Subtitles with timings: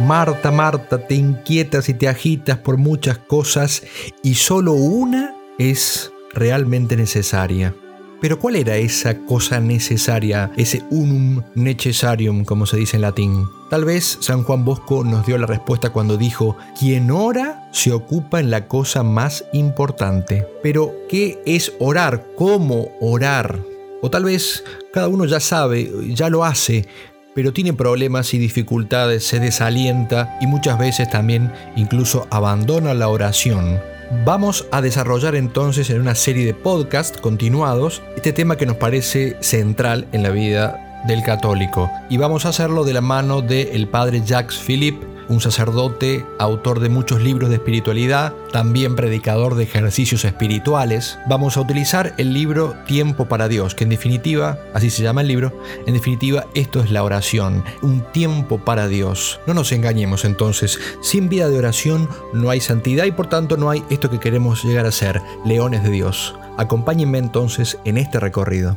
[0.00, 3.82] Marta, Marta, te inquietas y te agitas por muchas cosas
[4.22, 7.74] y solo una es realmente necesaria.
[8.20, 13.46] Pero ¿cuál era esa cosa necesaria, ese unum necessarium, como se dice en latín?
[13.68, 18.40] Tal vez San Juan Bosco nos dio la respuesta cuando dijo, quien ora se ocupa
[18.40, 20.46] en la cosa más importante.
[20.62, 22.26] Pero, ¿qué es orar?
[22.36, 23.60] ¿Cómo orar?
[24.02, 26.86] O tal vez cada uno ya sabe, ya lo hace,
[27.34, 33.80] pero tiene problemas y dificultades, se desalienta y muchas veces también incluso abandona la oración.
[34.24, 39.36] Vamos a desarrollar entonces en una serie de podcasts continuados este tema que nos parece
[39.40, 44.22] central en la vida del católico y vamos a hacerlo de la mano del padre
[44.24, 51.18] Jacques Philippe un sacerdote, autor de muchos libros de espiritualidad, también predicador de ejercicios espirituales.
[51.28, 55.28] Vamos a utilizar el libro Tiempo para Dios, que en definitiva, así se llama el
[55.28, 59.40] libro, en definitiva esto es la oración, un tiempo para Dios.
[59.46, 63.70] No nos engañemos entonces, sin vida de oración no hay santidad y por tanto no
[63.70, 66.34] hay esto que queremos llegar a ser, leones de Dios.
[66.58, 68.76] Acompáñenme entonces en este recorrido.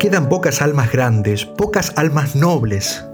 [0.00, 3.04] Quedan pocas almas grandes, pocas almas nobles,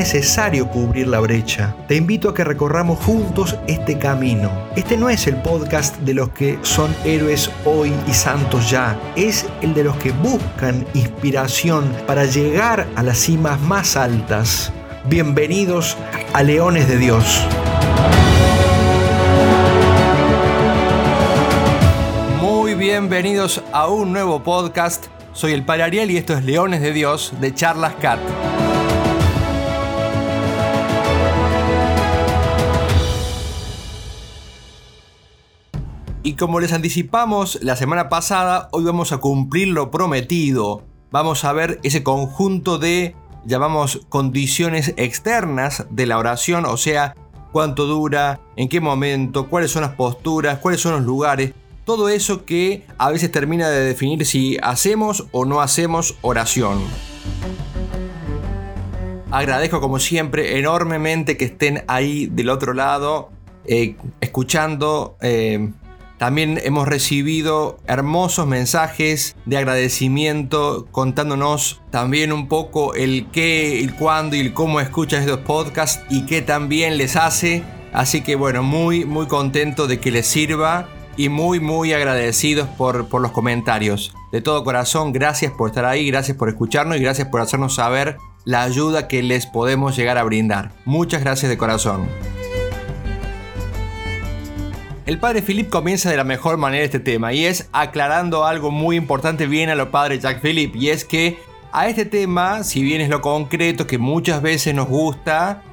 [0.00, 1.76] Es necesario cubrir la brecha.
[1.86, 4.50] Te invito a que recorramos juntos este camino.
[4.74, 8.98] Este no es el podcast de los que son héroes hoy y santos ya.
[9.14, 14.72] Es el de los que buscan inspiración para llegar a las cimas más altas.
[15.04, 15.98] Bienvenidos
[16.32, 17.46] a Leones de Dios.
[22.40, 25.08] Muy bienvenidos a un nuevo podcast.
[25.34, 28.18] Soy el Padre Ariel y esto es Leones de Dios de Charlas Cat.
[36.30, 40.84] Y como les anticipamos la semana pasada, hoy vamos a cumplir lo prometido.
[41.10, 47.16] Vamos a ver ese conjunto de, llamamos, condiciones externas de la oración, o sea,
[47.50, 51.52] cuánto dura, en qué momento, cuáles son las posturas, cuáles son los lugares,
[51.84, 56.78] todo eso que a veces termina de definir si hacemos o no hacemos oración.
[59.32, 63.30] Agradezco como siempre enormemente que estén ahí del otro lado,
[63.64, 65.72] eh, escuchando, eh,
[66.20, 74.36] también hemos recibido hermosos mensajes de agradecimiento contándonos también un poco el qué, el cuándo
[74.36, 77.62] y el cómo escuchan estos podcasts y qué también les hace.
[77.94, 83.08] Así que bueno, muy muy contento de que les sirva y muy muy agradecidos por,
[83.08, 84.12] por los comentarios.
[84.30, 88.18] De todo corazón, gracias por estar ahí, gracias por escucharnos y gracias por hacernos saber
[88.44, 90.72] la ayuda que les podemos llegar a brindar.
[90.84, 92.06] Muchas gracias de corazón.
[95.10, 98.94] El padre Philip comienza de la mejor manera este tema y es aclarando algo muy
[98.94, 101.40] importante bien a lo padre Jack Philip y es que
[101.72, 105.64] a este tema, si bien es lo concreto que muchas veces nos gusta,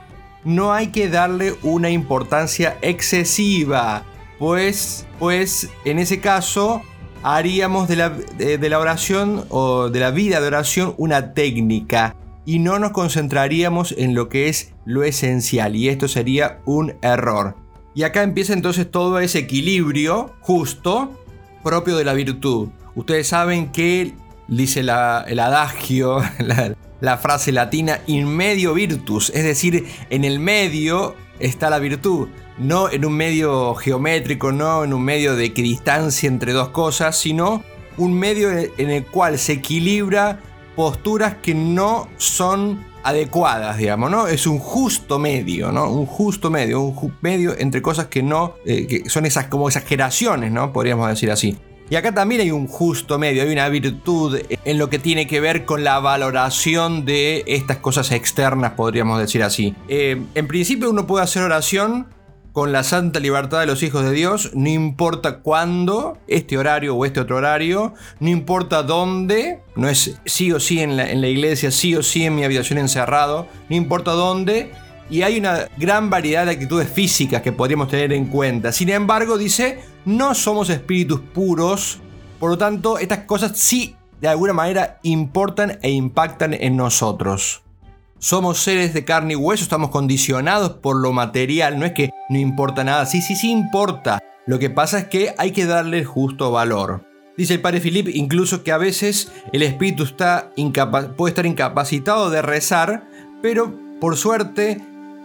[0.43, 4.05] no hay que darle una importancia excesiva,
[4.39, 6.81] pues, pues en ese caso
[7.21, 12.57] haríamos de la, de la oración o de la vida de oración una técnica y
[12.57, 17.66] no nos concentraríamos en lo que es lo esencial y esto sería un error.
[17.97, 21.19] Y acá empieza entonces todo ese equilibrio justo
[21.63, 22.69] propio de la virtud.
[22.93, 24.13] Ustedes saben que
[24.47, 26.21] dice el adagio,
[27.01, 32.27] la, frase latina, in medio virtus, es decir, en el medio está la virtud,
[32.59, 37.63] no en un medio geométrico, no en un medio de equidistancia entre dos cosas, sino
[37.97, 40.39] un medio en el cual se equilibra
[40.75, 44.27] posturas que no son adecuadas, digamos, ¿no?
[44.27, 45.89] Es un justo medio, ¿no?
[45.89, 50.51] Un justo medio, un medio entre cosas que no, eh, que son esas como exageraciones,
[50.51, 50.73] ¿no?
[50.73, 51.57] Podríamos decir así.
[51.89, 55.39] Y acá también hay un justo medio, hay una virtud en lo que tiene que
[55.39, 59.73] ver con la valoración de estas cosas externas, podríamos decir así.
[59.87, 62.07] Eh, en principio uno puede hacer oración
[62.57, 67.05] con la santa libertad de los hijos de Dios, no importa cuándo, este horario o
[67.05, 71.95] este otro horario, no importa dónde, no es sí o sí en la, iglesia, sí
[71.95, 74.71] o sí en mi habitación encerrado, no importa dónde,
[75.07, 78.71] y hay una gran variedad de actitudes físicas que podríamos tener en cuenta.
[78.71, 81.99] Sin embargo, dice, no somos espíritus puros,
[82.39, 87.61] por lo tanto, estas cosas sí de alguna manera importan e impactan en nosotros.
[88.19, 92.39] Somos seres de carne y hueso, estamos condicionados por lo material, no es que no
[92.39, 94.19] importa nada, sí, sí, sí importa.
[94.47, 97.05] Lo que pasa es que hay que darle justo valor.
[97.37, 100.51] Dice el padre Philip incluso que a veces el espíritu está
[101.15, 103.07] puede estar incapacitado de rezar,
[103.43, 103.71] pero
[104.01, 104.81] por suerte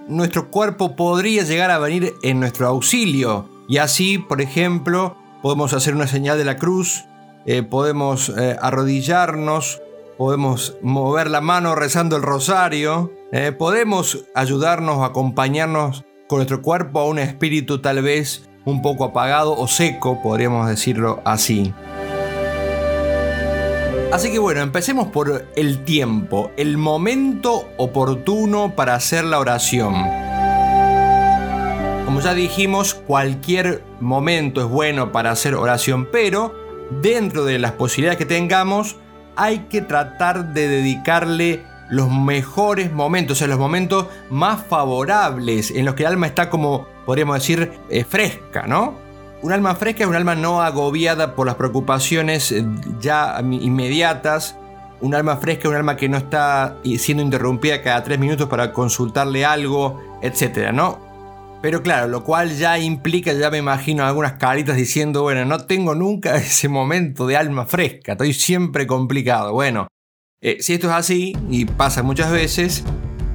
[0.06, 3.48] nuestro cuerpo podría llegar a venir en nuestro auxilio.
[3.68, 7.04] Y así, por ejemplo, podemos hacer una señal de la cruz,
[7.46, 9.80] eh, podemos eh, arrodillarnos,
[10.22, 17.06] podemos mover la mano rezando el rosario, eh, podemos ayudarnos acompañarnos con nuestro cuerpo a
[17.06, 21.74] un espíritu tal vez un poco apagado o seco, podríamos decirlo así.
[24.12, 29.94] Así que bueno, empecemos por el tiempo, el momento oportuno para hacer la oración.
[32.04, 36.54] Como ya dijimos, cualquier momento es bueno para hacer oración, pero
[37.02, 38.98] dentro de las posibilidades que tengamos,
[39.36, 45.84] hay que tratar de dedicarle los mejores momentos, o sea, los momentos más favorables en
[45.84, 48.94] los que el alma está como, podríamos decir, eh, fresca, ¿no?
[49.42, 52.64] Un alma fresca es un alma no agobiada por las preocupaciones eh,
[53.00, 54.56] ya inmediatas.
[55.00, 58.72] Un alma fresca es un alma que no está siendo interrumpida cada tres minutos para
[58.72, 60.70] consultarle algo, etc.
[60.72, 61.11] ¿no?
[61.62, 65.94] Pero claro, lo cual ya implica, ya me imagino algunas caritas diciendo, bueno, no tengo
[65.94, 69.52] nunca ese momento de alma fresca, estoy siempre complicado.
[69.52, 69.86] Bueno,
[70.40, 72.82] eh, si esto es así, y pasa muchas veces,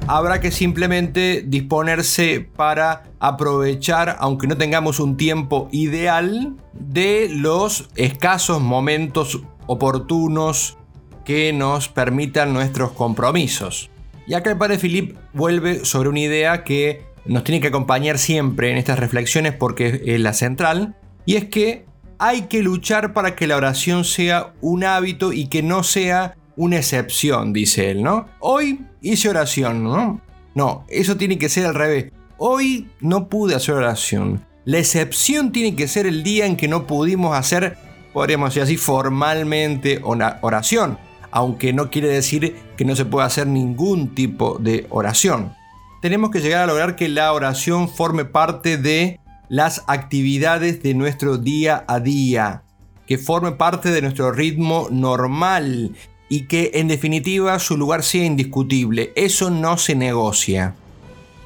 [0.06, 8.60] habrá que simplemente disponerse para aprovechar, aunque no tengamos un tiempo ideal, de los escasos
[8.60, 10.76] momentos oportunos
[11.24, 13.90] que nos permitan nuestros compromisos.
[14.26, 18.70] Y acá el padre Philip vuelve sobre una idea que nos tiene que acompañar siempre
[18.70, 21.84] en estas reflexiones porque es la central, y es que
[22.18, 26.76] hay que luchar para que la oración sea un hábito y que no sea una
[26.76, 28.26] excepción, dice él, ¿no?
[28.40, 30.20] Hoy hice oración, ¿no?
[30.54, 32.12] No, eso tiene que ser al revés.
[32.36, 34.44] Hoy no pude hacer oración.
[34.64, 37.78] La excepción tiene que ser el día en que no pudimos hacer,
[38.12, 40.98] podríamos decir así, formalmente una oración,
[41.30, 45.54] aunque no quiere decir que no se pueda hacer ningún tipo de oración.
[46.00, 49.18] Tenemos que llegar a lograr que la oración forme parte de
[49.48, 52.62] las actividades de nuestro día a día,
[53.06, 55.96] que forme parte de nuestro ritmo normal,
[56.28, 59.12] y que en definitiva su lugar sea indiscutible.
[59.16, 60.74] Eso no se negocia.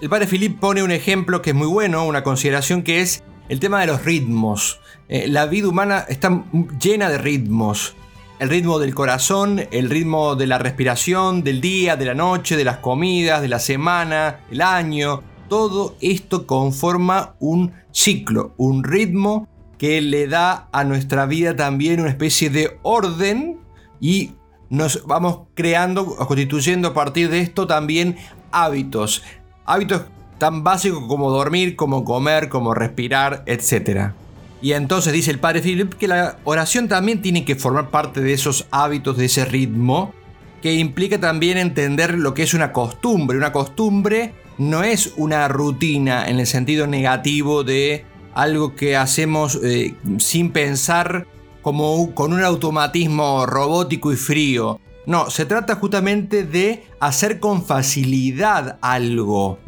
[0.01, 3.61] El padre Philip pone un ejemplo que es muy bueno, una consideración que es el
[3.61, 4.81] tema de los ritmos.
[5.09, 6.45] Eh, la vida humana está
[6.81, 7.95] llena de ritmos.
[8.43, 12.65] El ritmo del corazón, el ritmo de la respiración, del día, de la noche, de
[12.65, 15.23] las comidas, de la semana, el año.
[15.49, 19.47] Todo esto conforma un ciclo, un ritmo
[19.79, 23.61] que le da a nuestra vida también una especie de orden
[24.01, 24.33] y
[24.71, 28.17] nos vamos creando constituyendo a partir de esto también
[28.51, 29.23] hábitos.
[29.67, 30.03] Hábitos
[30.39, 34.15] tan básicos como dormir, como comer, como respirar, etc.
[34.63, 38.33] Y entonces dice el padre Philip que la oración también tiene que formar parte de
[38.33, 40.15] esos hábitos, de ese ritmo,
[40.63, 43.37] que implica también entender lo que es una costumbre.
[43.37, 48.05] Una costumbre no es una rutina en el sentido negativo de
[48.35, 51.27] algo que hacemos eh, sin pensar
[51.61, 54.81] como con un automatismo robótico y frío.
[55.07, 59.59] No, se trata justamente de hacer con facilidad algo.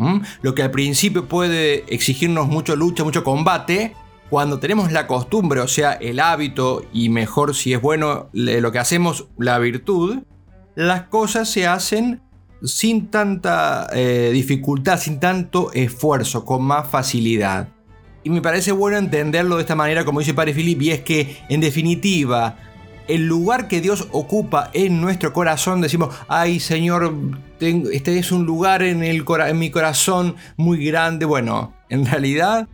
[0.43, 3.95] Lo que al principio puede exigirnos mucha lucha, mucho combate,
[4.31, 8.79] cuando tenemos la costumbre, o sea, el hábito y mejor si es bueno lo que
[8.79, 10.21] hacemos, la virtud,
[10.75, 12.21] las cosas se hacen
[12.63, 17.69] sin tanta eh, dificultad, sin tanto esfuerzo, con más facilidad.
[18.23, 21.37] Y me parece bueno entenderlo de esta manera, como dice Padre Philip, y es que,
[21.51, 22.57] en definitiva,
[23.07, 27.15] el lugar que Dios ocupa en nuestro corazón, decimos, ay Señor,
[27.61, 31.27] este es un lugar en, el, en mi corazón muy grande.
[31.27, 32.67] Bueno, en realidad,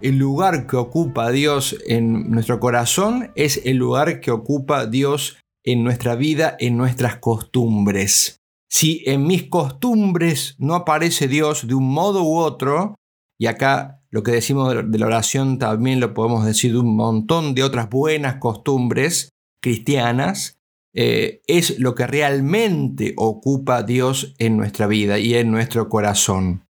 [0.00, 5.82] el lugar que ocupa Dios en nuestro corazón es el lugar que ocupa Dios en
[5.84, 8.40] nuestra vida, en nuestras costumbres.
[8.70, 12.94] Si en mis costumbres no aparece Dios de un modo u otro,
[13.38, 17.54] y acá lo que decimos de la oración también lo podemos decir de un montón
[17.54, 19.30] de otras buenas costumbres
[19.62, 20.58] cristianas.
[20.94, 26.67] Eh, es lo que realmente ocupa Dios en nuestra vida y en nuestro corazón.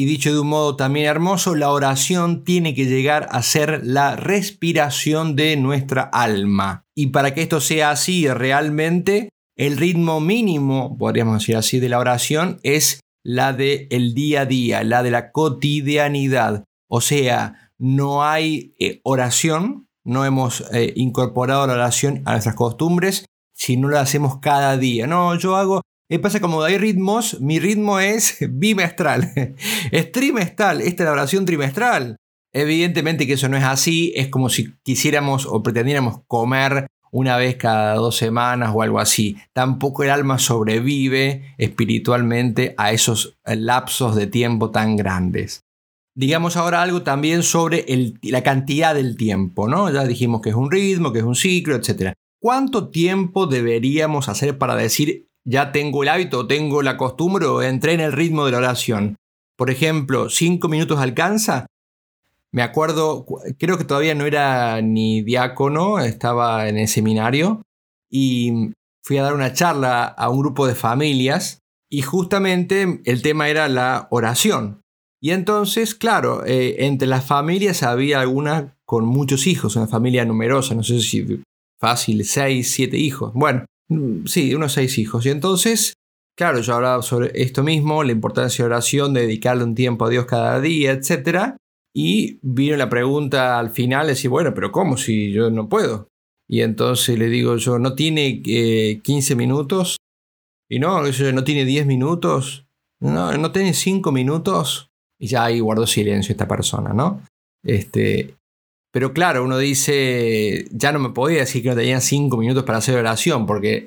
[0.00, 4.16] Y dicho de un modo también hermoso, la oración tiene que llegar a ser la
[4.16, 6.86] respiración de nuestra alma.
[6.96, 9.28] Y para que esto sea así realmente,
[9.58, 14.46] el ritmo mínimo, podríamos decir así, de la oración es la del el día a
[14.46, 16.64] día, la de la cotidianidad.
[16.88, 23.26] O sea, no hay eh, oración, no hemos eh, incorporado la oración a nuestras costumbres
[23.52, 25.06] si no la hacemos cada día.
[25.06, 25.82] No, yo hago
[26.18, 29.32] pasa como hay ritmos, mi ritmo es bimestral,
[29.92, 32.16] es trimestral, esta es la oración trimestral.
[32.52, 37.56] Evidentemente que eso no es así, es como si quisiéramos o pretendiéramos comer una vez
[37.56, 39.36] cada dos semanas o algo así.
[39.52, 45.64] Tampoco el alma sobrevive espiritualmente a esos lapsos de tiempo tan grandes.
[46.16, 47.84] Digamos ahora algo también sobre
[48.22, 49.90] la cantidad del tiempo, ¿no?
[49.92, 52.14] Ya dijimos que es un ritmo, que es un ciclo, etc.
[52.40, 57.92] ¿Cuánto tiempo deberíamos hacer para decir ya tengo el hábito, tengo la costumbre o entré
[57.94, 59.16] en el ritmo de la oración.
[59.56, 61.66] Por ejemplo, ¿cinco minutos alcanza?
[62.52, 63.26] Me acuerdo,
[63.58, 67.62] creo que todavía no era ni diácono, estaba en el seminario
[68.10, 73.48] y fui a dar una charla a un grupo de familias y justamente el tema
[73.48, 74.80] era la oración.
[75.20, 80.74] Y entonces, claro, eh, entre las familias había alguna con muchos hijos, una familia numerosa,
[80.74, 81.42] no sé si
[81.78, 83.32] fácil, seis, siete hijos.
[83.34, 83.64] Bueno,
[84.26, 85.26] sí, unos seis hijos.
[85.26, 85.94] Y entonces,
[86.36, 90.10] claro, yo hablaba sobre esto mismo, la importancia de oración, de dedicarle un tiempo a
[90.10, 91.56] Dios cada día, etc.
[91.94, 96.08] Y vino la pregunta al final, decir, bueno, pero ¿cómo si yo no puedo?
[96.48, 99.98] Y entonces le digo yo, ¿no tiene 15 minutos?
[100.68, 102.66] Y no, no tiene 10 minutos.
[103.00, 104.90] No, no tiene 5 minutos.
[105.18, 107.22] Y ya ahí guardó silencio esta persona, ¿no?
[107.62, 108.34] Este,
[108.92, 112.78] pero claro, uno dice, ya no me podía decir que no tenía cinco minutos para
[112.78, 113.86] hacer oración, porque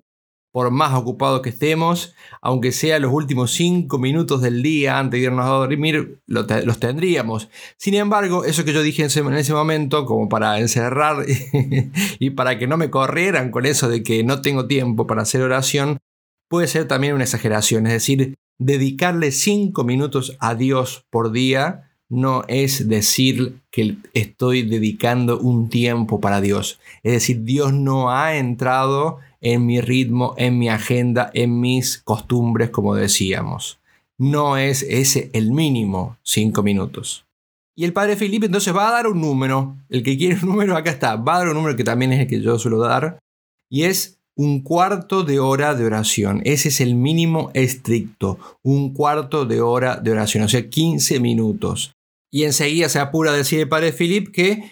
[0.53, 5.25] por más ocupados que estemos, aunque sea los últimos cinco minutos del día antes de
[5.25, 7.49] irnos a dormir, los tendríamos.
[7.77, 11.25] Sin embargo, eso que yo dije en ese, momento, como para encerrar
[12.19, 15.41] y para que no me corrieran con eso de que no tengo tiempo para hacer
[15.41, 15.97] oración,
[16.47, 17.87] puede ser también una exageración.
[17.87, 25.39] Es decir, dedicarle cinco minutos a Dios por día no es decir que estoy dedicando
[25.39, 26.79] un tiempo para Dios.
[27.01, 32.69] Es decir, Dios no ha entrado en mi ritmo, en mi agenda, en mis costumbres,
[32.69, 33.79] como decíamos.
[34.17, 37.25] No es ese el mínimo, cinco minutos.
[37.75, 39.75] Y el padre Felipe entonces va a dar un número.
[39.89, 41.15] El que quiere un número, acá está.
[41.15, 43.17] Va a dar un número que también es el que yo suelo dar.
[43.71, 46.41] Y es un cuarto de hora de oración.
[46.45, 48.37] Ese es el mínimo estricto.
[48.61, 50.43] Un cuarto de hora de oración.
[50.43, 51.93] O sea, 15 minutos.
[52.33, 54.71] Y enseguida se apura a decir padre Philip que,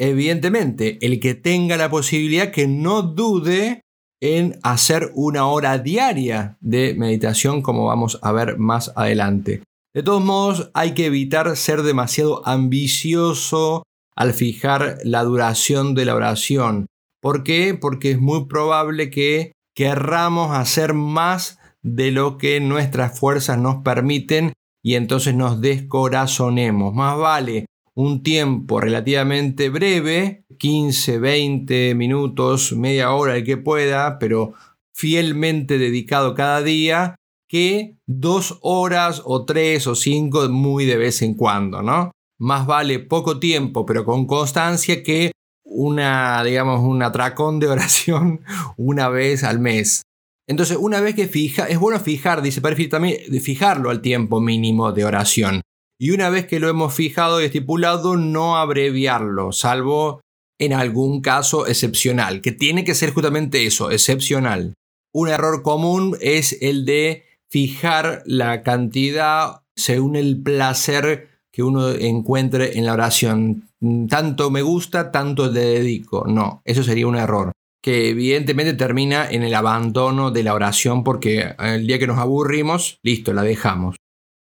[0.00, 3.82] evidentemente, el que tenga la posibilidad que no dude
[4.22, 9.62] en hacer una hora diaria de meditación, como vamos a ver más adelante.
[9.94, 13.82] De todos modos, hay que evitar ser demasiado ambicioso
[14.16, 16.86] al fijar la duración de la oración.
[17.20, 17.74] ¿Por qué?
[17.74, 24.54] Porque es muy probable que querramos hacer más de lo que nuestras fuerzas nos permiten
[24.82, 26.92] y entonces nos descorazonemos.
[26.94, 34.54] Más vale un tiempo relativamente breve, 15, 20 minutos, media hora, el que pueda, pero
[34.94, 37.16] fielmente dedicado cada día,
[37.48, 42.10] que dos horas o tres o cinco muy de vez en cuando, ¿no?
[42.38, 45.32] Más vale poco tiempo, pero con constancia, que
[45.64, 48.40] una, digamos, un atracón de oración
[48.76, 50.02] una vez al mes.
[50.48, 54.92] Entonces, una vez que fija, es bueno fijar, dice Perfil también, fijarlo al tiempo mínimo
[54.92, 55.62] de oración.
[56.00, 60.20] Y una vez que lo hemos fijado y estipulado, no abreviarlo, salvo
[60.60, 64.74] en algún caso excepcional, que tiene que ser justamente eso, excepcional.
[65.14, 72.78] Un error común es el de fijar la cantidad según el placer que uno encuentre
[72.78, 73.68] en la oración.
[74.08, 76.24] Tanto me gusta, tanto le dedico.
[76.26, 81.54] No, eso sería un error que evidentemente termina en el abandono de la oración porque
[81.58, 83.96] el día que nos aburrimos, listo, la dejamos.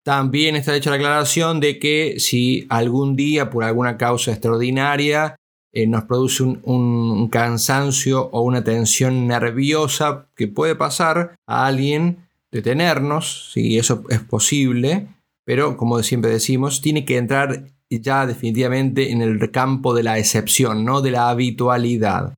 [0.06, 5.36] También está hecha la aclaración de que si algún día por alguna causa extraordinaria
[5.74, 13.52] eh, nos produce un, cansancio o una tensión nerviosa que puede pasar a alguien, detenernos,
[13.52, 15.08] si eso es posible,
[15.44, 20.86] pero como siempre decimos, tiene que entrar ya definitivamente en el campo de la excepción,
[20.86, 22.36] no de la habitualidad.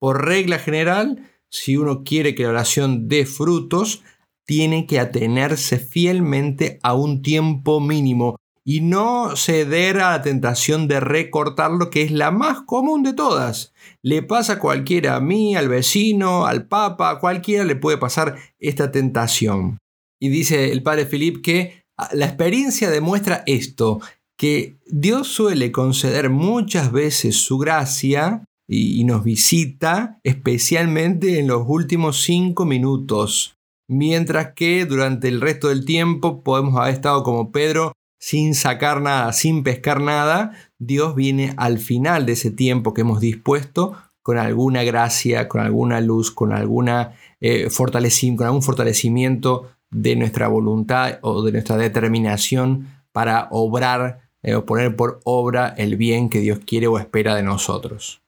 [0.00, 4.02] Por regla general, si uno quiere que la oración dé frutos,
[4.46, 11.00] tiene que atenerse fielmente a un tiempo mínimo y no ceder a la tentación de
[11.00, 13.72] recortarlo, que es la más común de todas.
[14.02, 18.36] Le pasa a cualquiera, a mí, al vecino, al papa, a cualquiera le puede pasar
[18.58, 19.78] esta tentación.
[20.18, 24.00] Y dice el padre Philip que La experiencia demuestra esto,
[24.38, 32.22] que Dios suele conceder muchas veces su gracia y, nos visita especialmente en los últimos
[32.22, 33.56] cinco minutos,
[33.88, 39.32] mientras que durante el resto del tiempo podemos haber estado como Pedro sin sacar nada,
[39.32, 44.84] sin pescar nada, Dios viene al final de ese tiempo que hemos dispuesto con alguna
[44.84, 51.50] gracia, con alguna luz, con, alguna, eh, con algún fortalecimiento de nuestra voluntad o de
[51.50, 56.98] nuestra determinación para obrar eh, o poner por obra el bien que Dios quiere o
[56.98, 58.19] espera de nosotros.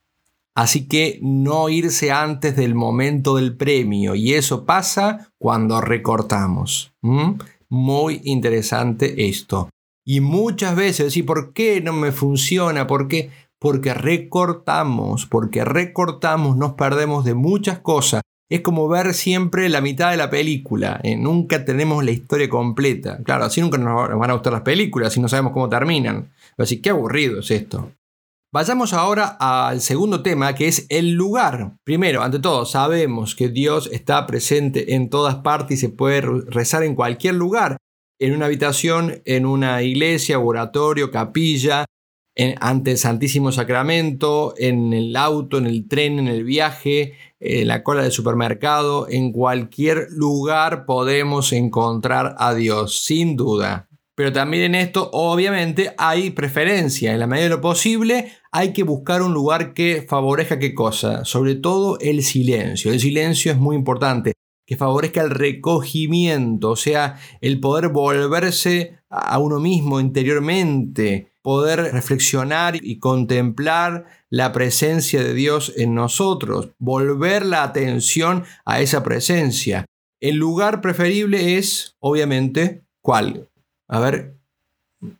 [0.54, 6.92] Así que no irse antes del momento del premio y eso pasa cuando recortamos.
[7.68, 9.70] Muy interesante esto.
[10.04, 12.86] Y muchas veces, ¿y por qué no me funciona?
[12.86, 13.30] ¿Por qué?
[13.58, 18.20] Porque recortamos, porque recortamos, nos perdemos de muchas cosas.
[18.50, 21.00] Es como ver siempre la mitad de la película.
[21.02, 21.16] ¿eh?
[21.16, 23.22] Nunca tenemos la historia completa.
[23.22, 26.30] Claro, así nunca nos van a gustar las películas si no sabemos cómo terminan.
[26.58, 27.92] Así qué aburrido es esto.
[28.54, 31.78] Vayamos ahora al segundo tema, que es el lugar.
[31.84, 36.82] Primero, ante todo, sabemos que Dios está presente en todas partes y se puede rezar
[36.82, 37.78] en cualquier lugar
[38.18, 41.86] en una habitación, en una iglesia, oratorio, capilla,
[42.60, 47.82] ante el Santísimo Sacramento, en el auto, en el tren, en el viaje, en la
[47.82, 53.88] cola del supermercado, en cualquier lugar podemos encontrar a Dios, sin duda.
[54.14, 57.12] Pero también en esto, obviamente, hay preferencia.
[57.12, 61.24] En la medida de lo posible, hay que buscar un lugar que favorezca qué cosa.
[61.24, 62.92] Sobre todo el silencio.
[62.92, 64.34] El silencio es muy importante
[64.66, 72.76] que favorezca el recogimiento, o sea, el poder volverse a uno mismo interiormente, poder reflexionar
[72.80, 79.84] y contemplar la presencia de Dios en nosotros, volver la atención a esa presencia.
[80.20, 83.48] El lugar preferible es, obviamente, ¿cuál?
[83.88, 84.36] A ver,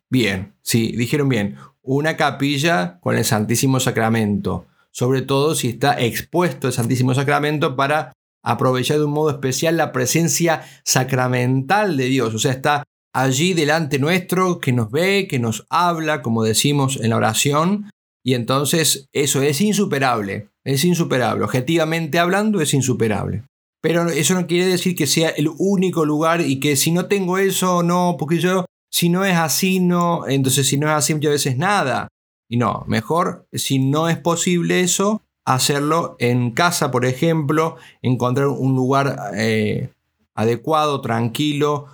[0.09, 6.67] bien, sí, dijeron bien, una capilla con el Santísimo Sacramento, sobre todo si está expuesto
[6.67, 12.33] el Santísimo Sacramento para aprovechar de un modo especial la presencia sacramental de Dios.
[12.33, 17.11] O sea, está allí delante nuestro, que nos ve, que nos habla, como decimos en
[17.11, 17.89] la oración.
[18.25, 21.43] Y entonces eso es insuperable, es insuperable.
[21.43, 23.43] Objetivamente hablando es insuperable.
[23.81, 27.37] Pero eso no quiere decir que sea el único lugar y que si no tengo
[27.37, 31.31] eso, no, porque yo, si no es así, no, entonces si no es así muchas
[31.31, 32.09] veces nada.
[32.47, 38.75] Y no, mejor, si no es posible eso, hacerlo en casa, por ejemplo, encontrar un
[38.75, 39.89] lugar eh,
[40.35, 41.87] adecuado, tranquilo,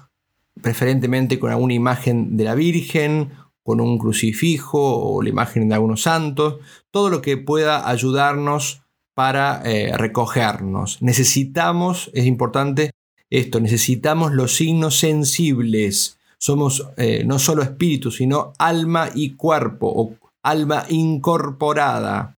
[0.62, 3.32] preferentemente con alguna imagen de la Virgen,
[3.64, 6.58] con un crucifijo o la imagen de algunos santos,
[6.92, 8.82] todo lo que pueda ayudarnos
[9.14, 11.02] para eh, recogernos.
[11.02, 12.92] Necesitamos, es importante
[13.30, 16.19] esto, necesitamos los signos sensibles.
[16.40, 22.36] Somos eh, no solo espíritu, sino alma y cuerpo, o alma incorporada.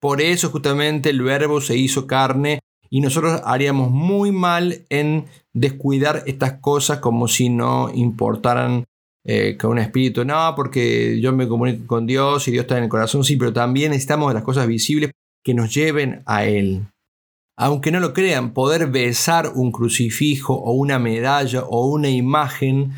[0.00, 6.22] Por eso justamente el verbo se hizo carne y nosotros haríamos muy mal en descuidar
[6.26, 8.84] estas cosas como si no importaran
[9.26, 12.84] eh, que un espíritu, no, porque yo me comunico con Dios y Dios está en
[12.84, 16.86] el corazón, sí, pero también necesitamos las cosas visibles que nos lleven a Él.
[17.56, 22.92] Aunque no lo crean, poder besar un crucifijo o una medalla o una imagen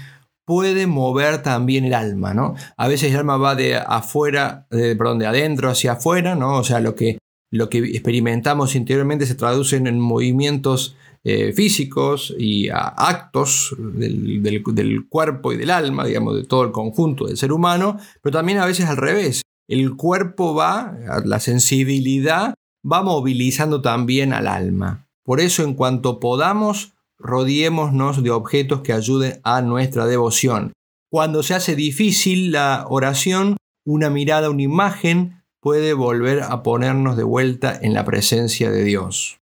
[0.47, 2.55] puede mover también el alma, ¿no?
[2.77, 6.59] A veces el alma va de afuera, de, perdón, de adentro hacia afuera, ¿no?
[6.59, 7.19] O sea, lo que,
[7.51, 15.53] lo que experimentamos interiormente se traduce en movimientos eh, físicos y actos del, del, cuerpo
[15.53, 18.87] y del alma, digamos, de todo el conjunto del ser humano, pero también a veces
[18.87, 19.43] al revés.
[19.69, 22.55] El cuerpo va, la sensibilidad
[22.89, 25.09] va movilizando también al alma.
[25.25, 30.73] Por eso, en cuanto podamos, rodeémonos de objetos que ayuden a nuestra devoción.
[31.11, 37.25] Cuando se hace difícil la oración, una mirada, una imagen puede volver a ponernos de
[37.25, 39.39] vuelta en la presencia de Dios.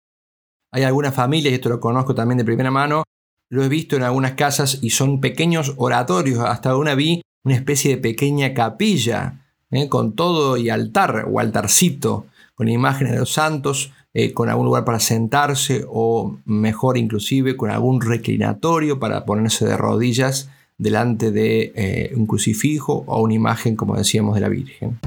[0.71, 3.03] Hay algunas familias, y esto lo conozco también de primera mano,
[3.49, 7.95] lo he visto en algunas casas y son pequeños oratorios, hasta una vi una especie
[7.95, 9.89] de pequeña capilla, ¿eh?
[9.89, 14.85] con todo y altar o altarcito, con imágenes de los santos, eh, con algún lugar
[14.85, 22.13] para sentarse o mejor inclusive con algún reclinatorio para ponerse de rodillas delante de eh,
[22.15, 24.99] un crucifijo o una imagen, como decíamos, de la Virgen.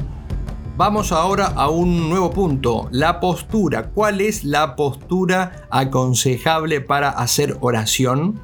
[0.77, 3.90] Vamos ahora a un nuevo punto, la postura.
[3.90, 8.40] ¿Cuál es la postura aconsejable para hacer oración?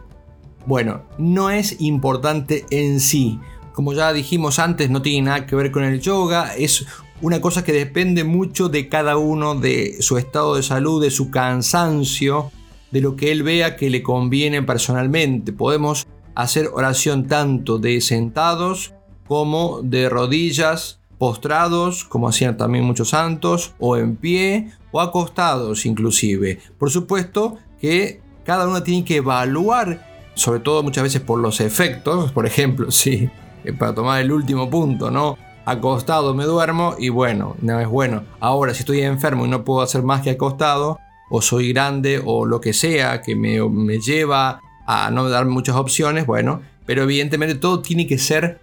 [0.65, 3.39] Bueno, no es importante en sí.
[3.75, 6.87] Como ya dijimos antes, no tiene nada que ver con el yoga, es
[7.23, 11.31] una cosa que depende mucho de cada uno, de su estado de salud, de su
[11.31, 12.51] cansancio,
[12.91, 15.53] de lo que él vea que le conviene personalmente.
[15.53, 18.93] Podemos hacer oración tanto de sentados
[19.29, 26.59] como de rodillas, postrados, como hacían también muchos santos, o en pie, o acostados inclusive.
[26.77, 32.33] Por supuesto que cada uno tiene que evaluar, sobre todo muchas veces por los efectos,
[32.33, 33.31] por ejemplo, sí,
[33.79, 35.39] para tomar el último punto, ¿no?
[35.65, 38.25] Acostado me duermo y bueno, no es bueno.
[38.41, 40.99] Ahora, si estoy enfermo y no puedo hacer más que acostado,
[41.31, 45.77] o soy grande, o lo que sea, que me, me lleva a no darme muchas
[45.77, 48.61] opciones, bueno, pero evidentemente todo tiene que ser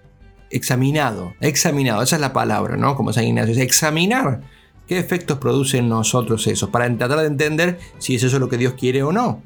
[0.51, 2.95] examinado, examinado, esa es la palabra, ¿no?
[2.95, 4.41] Como San Ignacio, es examinar
[4.88, 8.57] qué efectos produce en nosotros eso, para tratar de entender si es eso lo que
[8.57, 9.41] Dios quiere o no.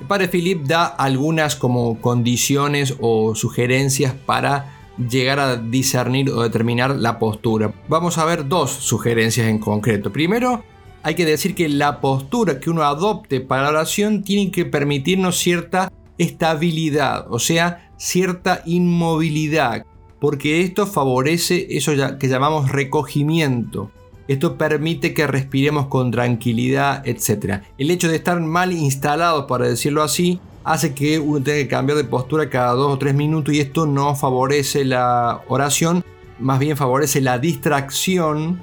[0.00, 6.96] El padre Philip da algunas como condiciones o sugerencias para llegar a discernir o determinar
[6.96, 7.72] la postura.
[7.88, 10.12] Vamos a ver dos sugerencias en concreto.
[10.12, 10.64] Primero,
[11.02, 15.38] hay que decir que la postura que uno adopte para la oración tiene que permitirnos
[15.38, 19.84] cierta estabilidad, o sea, cierta inmovilidad,
[20.18, 23.90] porque esto favorece eso que llamamos recogimiento.
[24.28, 27.62] Esto permite que respiremos con tranquilidad, etc.
[27.78, 31.96] El hecho de estar mal instalados, para decirlo así, hace que uno tenga que cambiar
[31.96, 36.04] de postura cada dos o tres minutos y esto no favorece la oración,
[36.40, 38.60] más bien favorece la distracción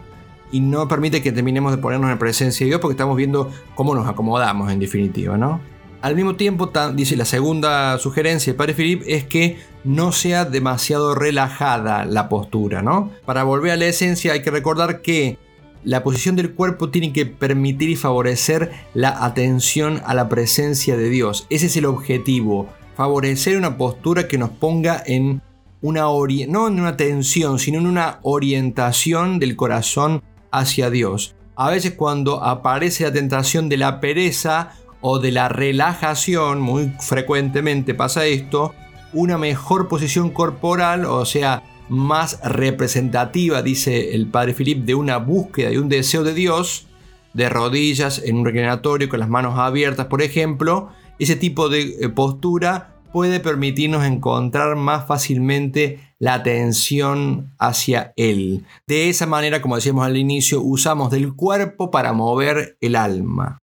[0.52, 3.96] y no permite que terminemos de ponernos en presencia de Dios porque estamos viendo cómo
[3.96, 5.62] nos acomodamos en definitiva, ¿no?
[6.02, 11.16] Al mismo tiempo, dice la segunda sugerencia de Padre Philip es que no sea demasiado
[11.16, 13.12] relajada la postura, ¿no?
[13.26, 15.38] Para volver a la esencia hay que recordar que
[15.84, 21.10] la posición del cuerpo tiene que permitir y favorecer la atención a la presencia de
[21.10, 21.48] Dios.
[21.50, 25.42] Ese es el objetivo, favorecer una postura que nos ponga en
[25.82, 26.04] una
[26.48, 31.36] no en una tensión, sino en una orientación del corazón hacia Dios.
[31.56, 37.94] A veces cuando aparece la tentación de la pereza o de la relajación, muy frecuentemente
[37.94, 38.74] pasa esto,
[39.12, 45.72] una mejor posición corporal, o sea, más representativa, dice el padre Philip, de una búsqueda
[45.72, 46.88] y un deseo de Dios,
[47.34, 52.10] de rodillas en un reclinatorio con las manos abiertas, por ejemplo, ese tipo de eh,
[52.10, 58.66] postura puede permitirnos encontrar más fácilmente la atención hacia Él.
[58.88, 63.60] De esa manera, como decíamos al inicio, usamos del cuerpo para mover el alma.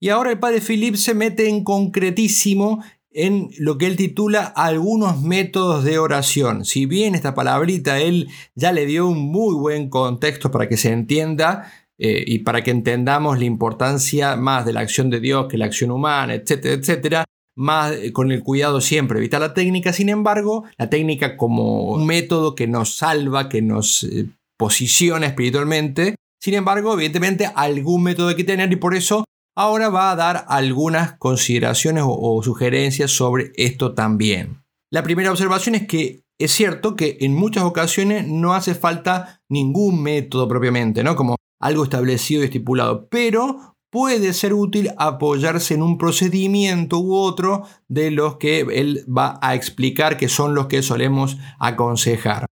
[0.00, 5.22] Y ahora el padre Philip se mete en concretísimo en lo que él titula algunos
[5.22, 6.64] métodos de oración.
[6.64, 10.92] Si bien esta palabrita él ya le dio un muy buen contexto para que se
[10.92, 15.58] entienda eh, y para que entendamos la importancia más de la acción de Dios que
[15.58, 17.24] la acción humana, etcétera, etcétera,
[17.56, 22.04] más eh, con el cuidado siempre evitar la técnica, sin embargo, la técnica como un
[22.04, 24.26] método que nos salva, que nos eh,
[24.58, 29.24] posiciona espiritualmente, sin embargo, evidentemente algún método hay que tener y por eso
[29.56, 34.62] ahora va a dar algunas consideraciones o, sugerencias sobre esto también.
[34.90, 40.02] La primera observación es que es cierto que en muchas ocasiones no hace falta ningún
[40.02, 41.14] método propiamente, ¿no?
[41.14, 47.62] Como algo establecido y estipulado, pero puede ser útil apoyarse en un procedimiento u otro
[47.86, 52.46] de los que él va a explicar que son los que solemos aconsejar.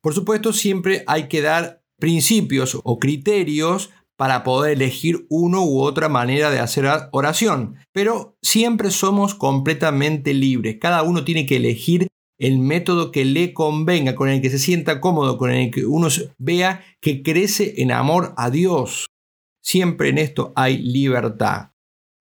[0.00, 6.08] Por supuesto, siempre hay que dar principios o criterios para poder elegir uno u otra
[6.08, 7.76] manera de hacer oración.
[7.92, 10.76] Pero siempre somos completamente libres.
[10.80, 15.00] Cada uno tiene que elegir el método que le convenga, con el que se sienta
[15.00, 19.06] cómodo, con el que uno vea que crece en amor a Dios.
[19.62, 21.70] Siempre en esto hay libertad.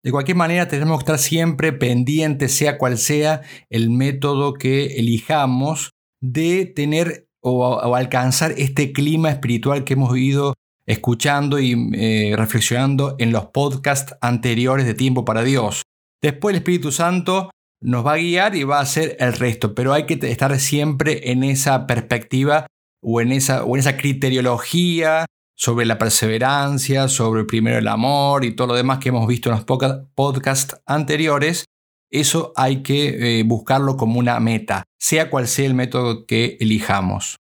[0.03, 5.91] De cualquier manera, tenemos que estar siempre pendientes, sea cual sea el método que elijamos,
[6.21, 10.53] de tener o, o alcanzar este clima espiritual que hemos vivido
[10.85, 15.83] escuchando y eh, reflexionando en los podcasts anteriores de Tiempo para Dios.
[16.21, 19.93] Después el Espíritu Santo nos va a guiar y va a hacer el resto, pero
[19.93, 22.67] hay que estar siempre en esa perspectiva
[23.01, 28.55] o en esa, o en esa criteriología sobre la perseverancia, sobre primero el amor y
[28.55, 31.65] todo lo demás que hemos visto en los podcasts anteriores.
[32.09, 37.37] Eso hay que eh, buscarlo como una meta, sea cual sea el método que elijamos.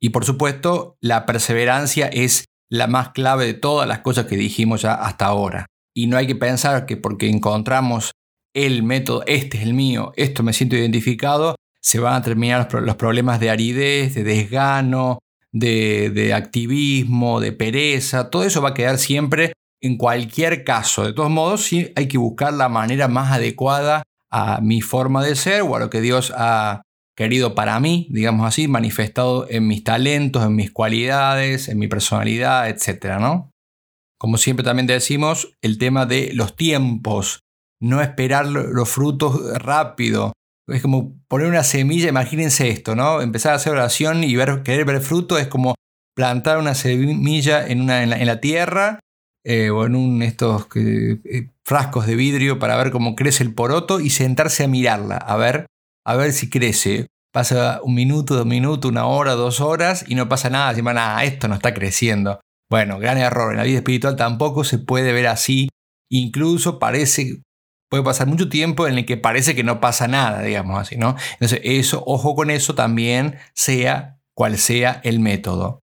[0.00, 4.80] Y por supuesto, la perseverancia es la más clave de todas las cosas que dijimos
[4.80, 5.66] ya hasta ahora.
[5.94, 8.12] Y no hay que pensar que porque encontramos
[8.54, 12.96] el método, este es el mío, esto me siento identificado, se van a terminar los
[12.96, 15.18] problemas de aridez, de desgano,
[15.52, 21.04] de, activismo, de pereza, todo eso va a quedar siempre en cualquier caso.
[21.04, 25.36] De todos modos, sí hay que buscar la manera más adecuada a mi forma de
[25.36, 26.80] ser o a lo que Dios ha
[27.16, 32.68] querido para mí, digamos así, manifestado en mis talentos, en mis cualidades, en mi personalidad,
[32.68, 33.18] etc.
[33.20, 33.50] ¿no?
[34.18, 37.40] Como siempre también decimos, el tema de los tiempos,
[37.80, 40.32] no esperar los frutos rápido,
[40.68, 43.20] es como poner una semilla, imagínense esto, ¿no?
[43.20, 45.74] Empezar a hacer oración y ver, querer ver fruto es como
[46.14, 49.00] plantar una semilla en, una, en, la, tierra
[49.44, 53.98] eh, o en un, estos eh, frascos de vidrio para ver cómo crece el poroto
[53.98, 55.66] y sentarse a mirarla, a ver,
[56.04, 57.08] a ver si crece.
[57.32, 60.70] Pasa un minuto, dos minutos, una hora, dos horas y no pasa nada.
[60.70, 62.40] Decimos, nada, esto no está creciendo.
[62.70, 63.52] Bueno, gran error.
[63.52, 65.68] En la vida espiritual tampoco se puede ver así.
[66.10, 67.42] Incluso parece,
[67.90, 71.16] puede pasar mucho tiempo en el que parece que no pasa nada, digamos así, ¿no?
[71.34, 75.80] Entonces, eso, ojo con eso también, sea cual sea el método.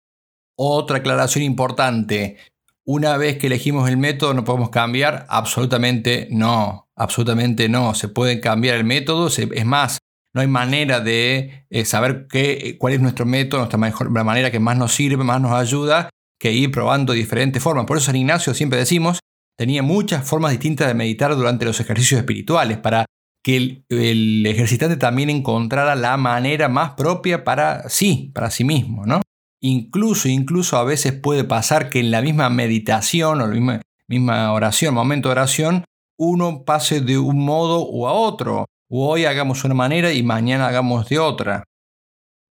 [0.56, 2.38] Otra aclaración importante,
[2.84, 5.26] una vez que elegimos el método, ¿no podemos cambiar?
[5.28, 7.94] Absolutamente no, absolutamente no.
[7.94, 9.98] Se puede cambiar el método, es más,
[10.36, 14.50] no hay manera de eh, saber qué, cuál es nuestro método, nuestra mejor, la manera
[14.50, 17.86] que más nos sirve, más nos ayuda, que ir probando diferentes formas.
[17.86, 19.20] Por eso San Ignacio siempre decimos,
[19.56, 23.06] tenía muchas formas distintas de meditar durante los ejercicios espirituales, para
[23.42, 29.22] que el, ejercitante también encontrara la manera más propia para sí, para sí mismo, ¿no?
[29.62, 34.52] Incluso, incluso a veces puede pasar que en la misma meditación o la misma, misma
[34.52, 35.84] oración, momento de oración,
[36.18, 38.66] uno pase de un modo o a otro.
[38.88, 41.64] Hoy hagamos una manera y mañana hagamos de otra.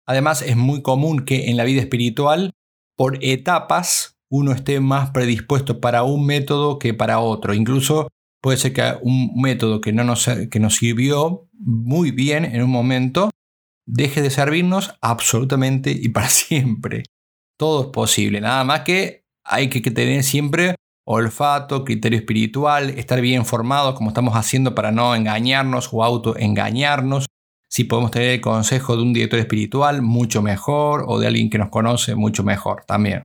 [0.05, 2.53] Además, es muy común que en la vida espiritual,
[2.97, 7.55] por etapas, uno esté más predispuesto para un método que para otro.
[7.55, 8.09] Incluso
[8.43, 12.71] puede ser que un método que, no nos, que nos sirvió muy bien en un
[12.71, 13.31] momento,
[13.87, 17.05] deje de servirnos absolutamente y para siempre.
[17.57, 23.45] Todo es posible, nada más que hay que tener siempre olfato, criterio espiritual, estar bien
[23.45, 27.27] formados como estamos haciendo para no engañarnos o autoengañarnos.
[27.69, 31.59] Si podemos tener el consejo de un director espiritual, mucho mejor, o de alguien que
[31.59, 33.23] nos conoce, mucho mejor también.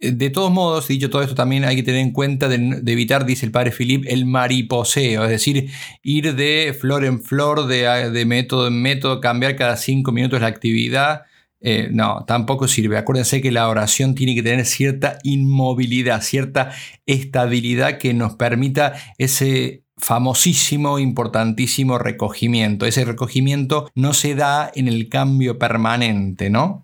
[0.00, 3.24] Eh, de todos modos, dicho todo esto, también hay que tener en cuenta de, evitar,
[3.24, 5.70] dice el padre Philip, el mariposeo, es decir,
[6.02, 11.22] ir de flor en flor, de, método en método, cambiar cada cinco minutos la actividad.
[11.60, 12.98] Eh, no, tampoco sirve.
[12.98, 16.70] Acuérdense que la oración tiene que tener cierta inmovilidad, cierta
[17.06, 22.86] estabilidad que nos permita ese famosísimo, importantísimo recogimiento.
[22.86, 26.80] Ese recogimiento no se da en el cambio permanente, ¿no?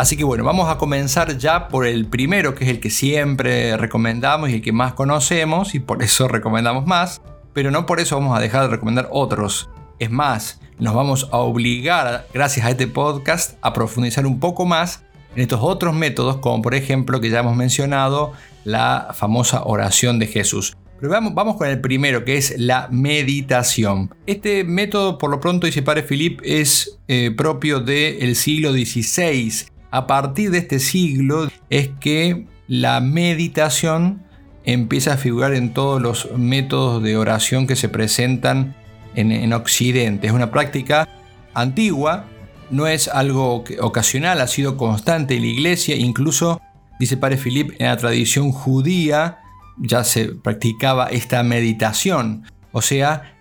[0.00, 3.76] Así que bueno, vamos a comenzar ya por el primero, que es el que siempre
[3.76, 7.20] recomendamos y el que más conocemos, y por eso recomendamos más,
[7.52, 9.68] pero no por eso vamos a dejar de recomendar otros.
[10.00, 15.04] Es más, nos vamos a obligar, gracias a este podcast, a profundizar un poco más
[15.36, 18.32] en estos otros métodos, como por ejemplo que ya hemos mencionado,
[18.64, 20.76] la famosa oración de Jesús.
[20.98, 24.12] Pero vamos, con el primero, que es la meditación.
[24.26, 30.06] Este método, por lo pronto, dice Padre Philip, es eh, propio del siglo XVI a
[30.06, 34.22] partir de este siglo es que la meditación
[34.64, 38.76] empieza a figurar en todos los métodos de oración que se presentan
[39.14, 40.26] en, Occidente.
[40.26, 41.08] Es una práctica
[41.54, 42.26] antigua,
[42.70, 46.60] no es algo ocasional, ha sido constante en la iglesia, incluso,
[46.98, 49.38] dice Padre Philip, en la tradición judía
[49.78, 53.34] ya se practicaba esta meditación, o sea,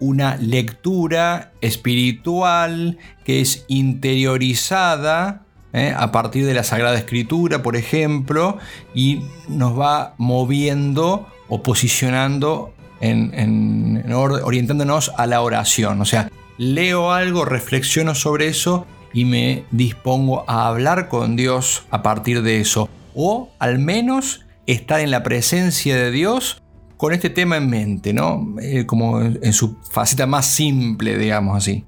[0.00, 5.94] una lectura espiritual que es interiorizada ¿eh?
[5.96, 8.58] a partir de la Sagrada Escritura, por ejemplo,
[8.94, 12.73] y nos va moviendo o posicionando
[13.10, 16.00] en, orientándonos a la oración.
[16.00, 22.02] O sea, leo algo, reflexiono sobre eso y me dispongo a hablar con Dios a
[22.02, 22.88] partir de eso.
[23.14, 26.62] O al menos estar en la presencia de Dios
[26.96, 28.54] con este tema en mente, ¿no?
[28.60, 31.84] Eh, como en su faceta más simple, digamos así.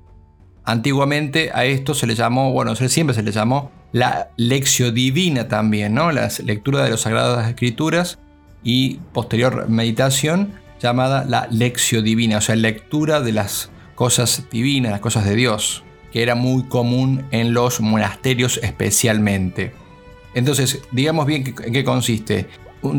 [0.64, 5.94] Antiguamente a esto se le llamó, bueno, siempre se le llamó la lección divina también,
[5.94, 6.10] ¿no?
[6.12, 8.18] La lectura de las Sagradas Escrituras
[8.62, 10.54] y posterior meditación
[10.88, 15.84] llamada la lección divina, o sea, lectura de las cosas divinas, las cosas de Dios,
[16.12, 19.72] que era muy común en los monasterios especialmente.
[20.34, 22.46] Entonces, digamos bien en qué consiste.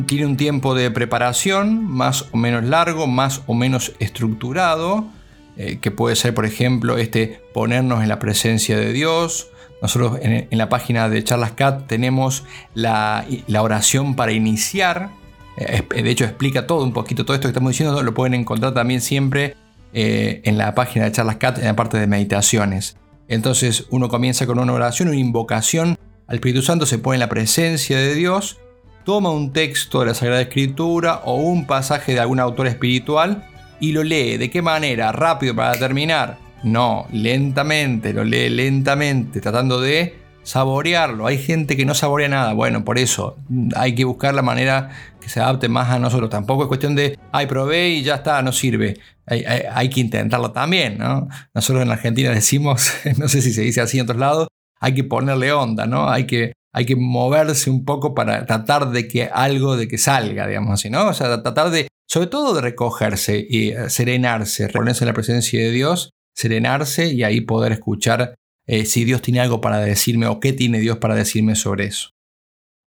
[0.08, 5.08] tiene un tiempo de preparación más o menos largo, más o menos estructurado,
[5.56, 9.50] eh, que puede ser, por ejemplo, este ponernos en la presencia de Dios.
[9.82, 13.26] Nosotros en, la página de Charlas Cat tenemos la,
[13.60, 15.10] oración para iniciar.
[15.58, 19.02] De hecho, explica todo un poquito, todo esto que estamos diciendo, lo pueden encontrar también
[19.02, 19.56] siempre
[19.92, 22.98] eh, en la página de Charlas Cat, en la parte de meditaciones.
[23.28, 27.30] Entonces uno comienza con una oración, una invocación al Espíritu Santo, se pone en la
[27.30, 28.60] presencia de Dios,
[29.04, 33.48] toma un texto de la Sagrada Escritura o un pasaje de algún autor espiritual
[33.80, 34.38] y lo lee.
[34.38, 35.12] ¿De qué manera?
[35.12, 36.38] ¿Rápido para terminar?
[36.64, 41.28] No, lentamente, lo lee lentamente, tratando de saborearlo.
[41.28, 42.54] Hay gente que no saborea nada.
[42.54, 43.38] Bueno, por eso
[43.76, 46.30] hay que buscar la manera que se adapte más a nosotros.
[46.30, 48.98] Tampoco es cuestión de, ay, probé y ya está, no sirve.
[49.26, 51.28] Hay, que intentarlo también, ¿no?
[51.54, 54.48] Nosotros en Argentina decimos, no sé si se dice así en otros lados,
[54.80, 56.10] hay que ponerle onda, ¿no?
[56.10, 60.48] Hay que, hay que moverse un poco para tratar de que algo de que salga,
[60.48, 61.08] digamos así, ¿no?
[61.08, 65.60] O sea, tratar de, sobre todo de recogerse y eh, serenarse, ponerse en la presencia
[65.60, 68.36] de Dios, serenarse y ahí poder escuchar
[68.68, 72.12] eh, si Dios tiene algo para decirme o qué tiene Dios para decirme sobre eso.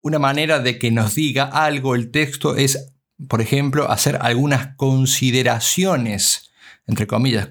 [0.03, 2.95] Una manera de que nos diga algo el texto es,
[3.29, 6.51] por ejemplo, hacer algunas consideraciones,
[6.87, 7.49] entre comillas,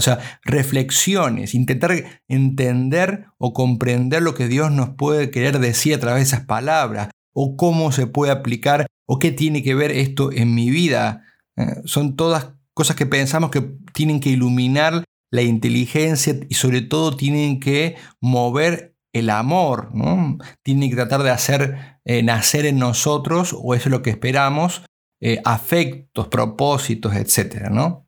[0.00, 6.20] sea, reflexiones, intentar entender o comprender lo que Dios nos puede querer decir a través
[6.20, 10.54] de esas palabras, o cómo se puede aplicar, o qué tiene que ver esto en
[10.54, 11.24] mi vida.
[11.56, 17.16] Eh, son todas cosas que pensamos que tienen que iluminar la inteligencia y sobre todo
[17.16, 20.38] tienen que mover el amor, ¿no?
[20.62, 24.82] tienen que tratar de hacer eh, nacer en nosotros, o eso es lo que esperamos,
[25.20, 27.70] eh, afectos, propósitos, etc.
[27.70, 28.06] ¿no?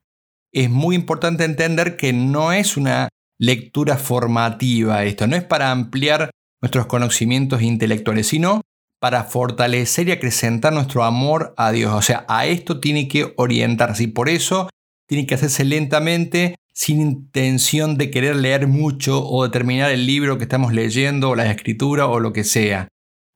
[0.53, 6.31] Es muy importante entender que no es una lectura formativa esto, no es para ampliar
[6.61, 8.61] nuestros conocimientos intelectuales, sino
[9.01, 11.95] para fortalecer y acrecentar nuestro amor a Dios.
[11.95, 14.69] O sea, a esto tiene que orientarse y por eso
[15.07, 20.39] tiene que hacerse lentamente sin intención de querer leer mucho o de terminar el libro
[20.39, 22.87] que estamos leyendo o la escritura o lo que sea.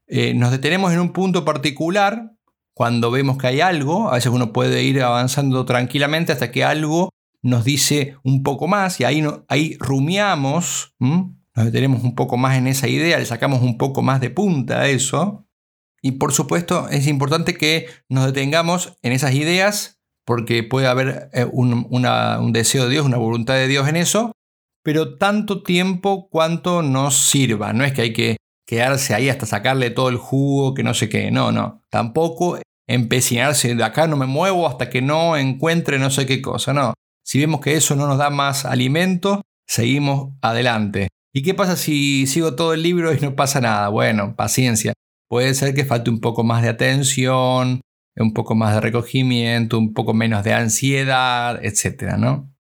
[0.07, 2.37] Eh, nos detenemos en un punto particular
[2.73, 7.09] cuando vemos que hay algo, a veces uno puede ir avanzando tranquilamente hasta que algo
[7.43, 12.69] nos dice un poco más y ahí, ahí rumiamos, nos detenemos un poco más en
[12.69, 15.49] esa idea, le sacamos un poco más de punta a eso.
[16.01, 21.47] Y por supuesto es importante que nos detengamos en esas ideas porque puede haber eh,
[21.51, 24.33] un, deseo de Dios, una voluntad de Dios en eso,
[24.83, 27.73] pero tanto tiempo cuanto nos sirva.
[27.73, 31.09] No es que hay que quedarse ahí hasta sacarle todo el jugo, que no sé
[31.09, 31.83] qué, no, no.
[31.91, 32.59] Tampoco
[32.89, 36.95] empecinarse de acá no me muevo hasta que no encuentre no sé qué cosa, no.
[37.25, 41.09] Si vemos que eso no nos da más alimento, seguimos adelante.
[41.35, 43.89] ¿Y qué pasa si sigo todo el libro y no pasa nada?
[43.89, 44.93] Bueno, paciencia.
[45.29, 47.81] Puede ser que falte un poco más de atención,
[48.17, 52.17] un poco más de recogimiento, un poco menos de ansiedad, etc.
[52.19, 52.53] ¿no?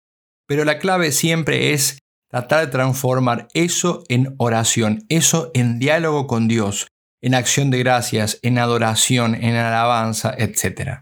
[0.47, 6.47] Pero la clave siempre es tratar de transformar eso en oración, eso en diálogo con
[6.47, 6.87] Dios,
[7.21, 11.01] en acción de gracias, en adoración, en alabanza, etc.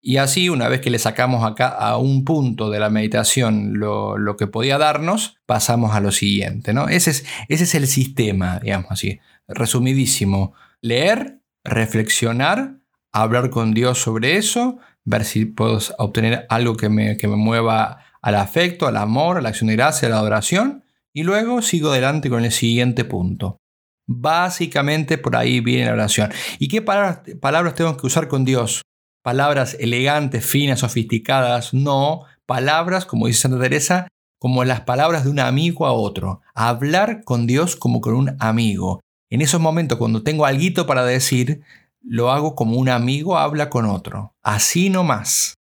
[0.00, 4.16] Y así, una vez que le sacamos acá a un punto de la meditación lo,
[4.16, 6.72] lo que podía darnos, pasamos a lo siguiente.
[6.72, 6.88] ¿no?
[6.88, 9.18] Ese, es, ese es el sistema, digamos así,
[9.48, 10.54] resumidísimo.
[10.80, 12.77] Leer, reflexionar,
[13.22, 18.04] hablar con Dios sobre eso, ver si puedo obtener algo que me, que me mueva
[18.22, 21.90] al afecto, al amor, a la acción de gracia, a la adoración, y luego sigo
[21.90, 23.58] adelante con el siguiente punto.
[24.06, 26.30] Básicamente por ahí viene la oración.
[26.58, 28.82] ¿Y qué palabras, palabras tengo que usar con Dios?
[29.22, 32.22] Palabras elegantes, finas, sofisticadas, no.
[32.46, 36.40] Palabras, como dice Santa Teresa, como las palabras de un amigo a otro.
[36.54, 39.00] Hablar con Dios como con un amigo.
[39.30, 41.62] En esos momentos, cuando tengo algo para decir,
[42.08, 44.34] lo hago como un amigo habla con otro.
[44.42, 45.54] Así no más.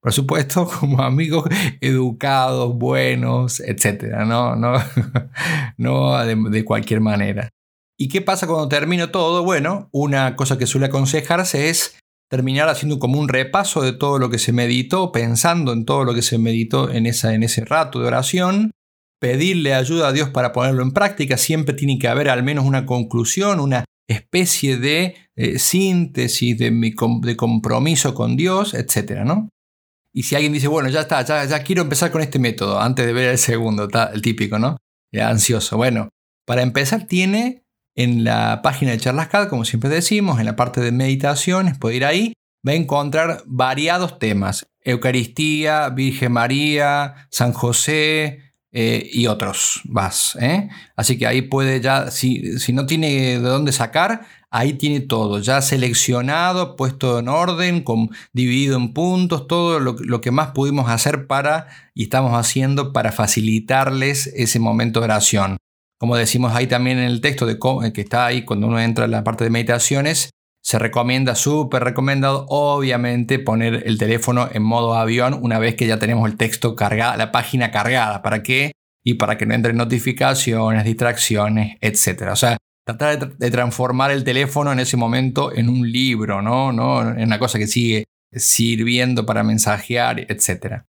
[0.00, 1.48] Por supuesto, como amigos
[1.80, 4.16] educados, buenos, etc.
[4.26, 4.74] No, no,
[5.78, 7.48] no de, cualquier manera.
[7.98, 9.44] ¿Y qué pasa cuando termino todo?
[9.44, 14.28] Bueno, una cosa que suele aconsejarse es terminar haciendo como un repaso de todo lo
[14.28, 18.00] que se meditó, pensando en todo lo que se meditó en, esa, en ese rato
[18.00, 18.72] de oración,
[19.20, 21.38] pedirle ayuda a Dios para ponerlo en práctica.
[21.38, 26.94] Siempre tiene que haber al menos una conclusión, una especie de eh, síntesis de, mi
[27.22, 29.22] de compromiso con Dios, etc.
[29.24, 29.48] ¿no?
[30.12, 33.12] Y si alguien dice, bueno, ya está, ya, quiero empezar con este método, antes de
[33.12, 34.76] ver el segundo, el típico, ¿no?
[35.20, 35.76] ansioso.
[35.76, 36.08] Bueno,
[36.44, 40.92] para empezar tiene en la página de Charlascad, como siempre decimos, en la parte de
[40.92, 42.32] meditaciones, puede ir ahí,
[42.66, 44.66] va a encontrar variados temas.
[44.82, 48.44] Eucaristía, Virgen María, San José,
[48.76, 50.36] eh, y otros más.
[50.40, 50.68] ¿eh?
[50.96, 55.40] Así que ahí puede ya, si, si, no tiene de dónde sacar, ahí tiene todo,
[55.40, 61.26] ya seleccionado, puesto en orden, con, dividido en puntos, todo lo, que más pudimos hacer
[61.26, 65.56] para, y estamos haciendo para facilitarles ese momento de oración.
[65.98, 67.58] Como decimos ahí también en el texto de,
[67.92, 70.30] que está ahí cuando uno entra en la parte de meditaciones,
[70.62, 75.98] se recomienda, súper recomendado, obviamente, poner el teléfono en modo avión una vez que ya
[75.98, 78.22] tenemos el texto cargado, la página cargada.
[78.22, 78.72] ¿Para qué?
[79.02, 82.28] Y para que no entren notificaciones, distracciones, etc.
[82.32, 86.72] O sea, tratar de, transformar el teléfono en ese momento en un libro, ¿no?
[86.72, 87.00] ¿no?
[87.02, 90.82] En una cosa que sigue sirviendo para mensajear, etc.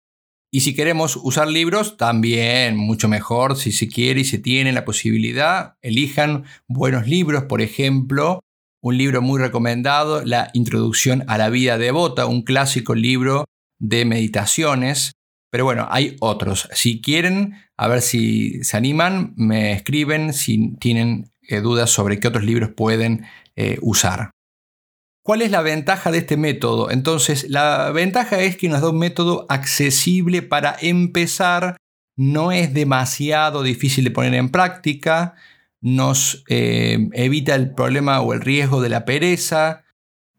[0.52, 4.86] Y si queremos usar libros, también mucho mejor, si se quiere y se tiene la
[4.86, 8.39] posibilidad, elijan buenos libros, por ejemplo,
[8.84, 13.46] un libro muy recomendado, La Introducción a la Vida Devota, un clásico libro
[13.80, 15.14] de meditaciones.
[15.52, 16.68] Pero bueno, hay otros.
[16.74, 22.28] Si quieren, a ver si se animan, me escriben si tienen eh, dudas sobre qué
[22.28, 23.26] otros libros pueden
[23.56, 24.32] eh, usar.
[25.24, 26.91] ¿Cuál es la ventaja de este método?
[26.91, 31.78] Entonces, la ventaja es que nos da un método accesible para empezar,
[32.18, 35.36] no es demasiado difícil de poner en práctica,
[35.80, 39.84] nos eh, evita el problema o el riesgo de la pereza,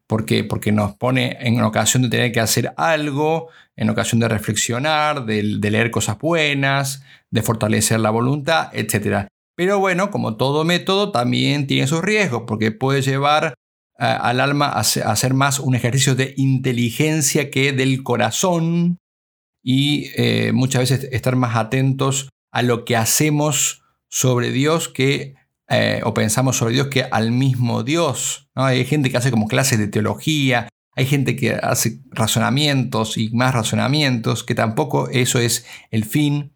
[0.07, 5.25] porque, porque nos pone en ocasión de tener que hacer algo, en ocasión de reflexionar,
[5.25, 9.27] de, leer cosas buenas, de fortalecer la voluntad, etc.
[9.55, 13.55] Pero bueno, como todo método, también tiene sus riesgos, porque puede llevar
[13.97, 18.97] al alma a, hacer más un ejercicio de inteligencia que del corazón
[19.63, 25.35] y eh, muchas veces estar más atentos a lo que hacemos sobre Dios que,
[25.69, 28.49] eh, o pensamos sobre Dios que al mismo Dios.
[28.53, 33.53] Hay gente que hace como clases de teología, hay gente que hace razonamientos y más
[33.53, 36.53] razonamientos, que tampoco eso es el fin.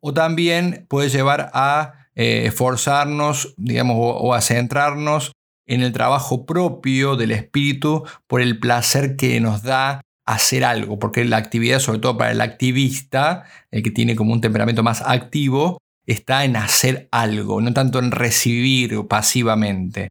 [0.00, 5.30] O también puede llevar a eh, esforzarnos, digamos, o, a centrarnos
[5.68, 11.24] en el trabajo propio del espíritu por el placer que nos da hacer algo, porque
[11.24, 15.78] la actividad, sobre todo para el activista, el que tiene como un temperamento más activo,
[16.06, 20.08] está en hacer algo, no tanto en recibir pasivamente.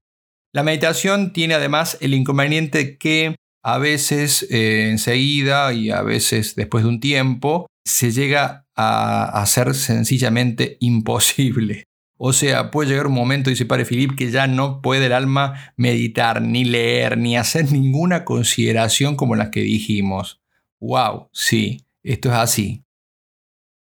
[0.53, 3.35] La meditación tiene además el inconveniente que
[3.65, 9.75] a veces eh, enseguida y a veces después de un tiempo se llega a hacer
[9.75, 11.86] sencillamente imposible.
[12.17, 15.73] O sea, puede llegar un momento, dice Padre Filip, que ya no puede el alma
[15.77, 20.41] meditar, ni leer, ni hacer ninguna consideración como las que dijimos.
[20.79, 21.29] ¡Wow!
[21.31, 22.83] Sí, esto es así.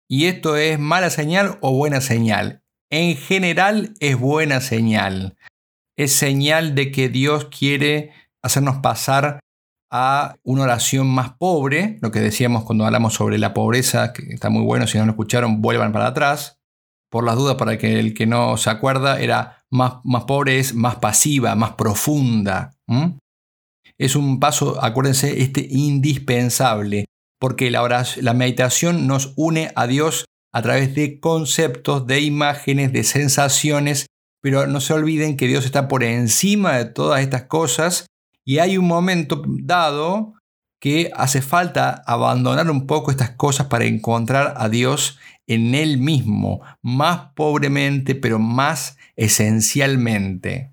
[0.08, 2.62] ¿Y esto es mala señal o buena señal?
[2.90, 5.36] En general es buena señal.
[5.96, 8.12] Es señal de que Dios quiere
[8.42, 9.40] hacernos pasar
[9.90, 14.50] a una oración más pobre, lo que decíamos cuando hablamos sobre la pobreza, que está
[14.50, 16.57] muy bueno, si no lo escucharon, vuelvan para atrás.
[17.10, 20.96] Por las dudas, para que el que no se acuerda, era más, pobre, es más
[20.96, 22.72] pasiva, más profunda.
[23.96, 27.06] Es un paso, acuérdense, este indispensable
[27.38, 33.04] porque la, la meditación nos une a Dios a través de conceptos, de imágenes, de
[33.04, 34.06] sensaciones,
[34.42, 38.06] pero no se olviden que Dios está por encima de todas estas cosas
[38.44, 40.34] y hay un momento dado
[40.80, 45.18] que hace falta abandonar un poco estas cosas para encontrar a Dios
[45.48, 50.72] en Él mismo, más pobremente, pero más esencialmente.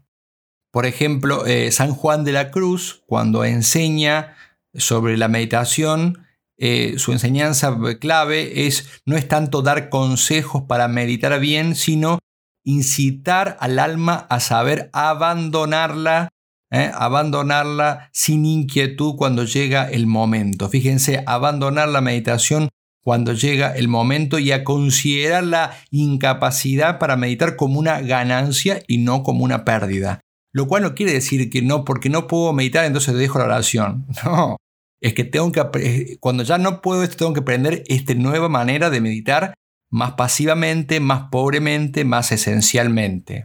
[0.71, 4.35] Por ejemplo, eh, San Juan de la Cruz, cuando enseña
[4.73, 6.25] sobre la meditación,
[6.57, 12.19] eh, su enseñanza clave es no es tanto dar consejos para meditar bien, sino
[12.65, 16.29] incitar al alma a saber abandonarla,
[16.71, 16.91] ¿eh?
[16.93, 20.67] abandonarla sin inquietud cuando llega el momento.
[20.67, 22.69] Fíjense, abandonar la meditación
[23.05, 28.97] cuando llega el momento y a considerar la incapacidad para meditar como una ganancia y
[28.97, 30.21] no como una pérdida.
[30.51, 34.07] Lo cual no quiere decir que no, porque no puedo meditar, entonces dejo la oración.
[34.25, 34.57] No,
[35.01, 38.49] es que tengo que, eh, cuando ya no puedo esto, tengo que aprender esta nueva
[38.49, 39.53] manera de meditar
[39.91, 43.43] más pasivamente, más pobremente, más esencialmente.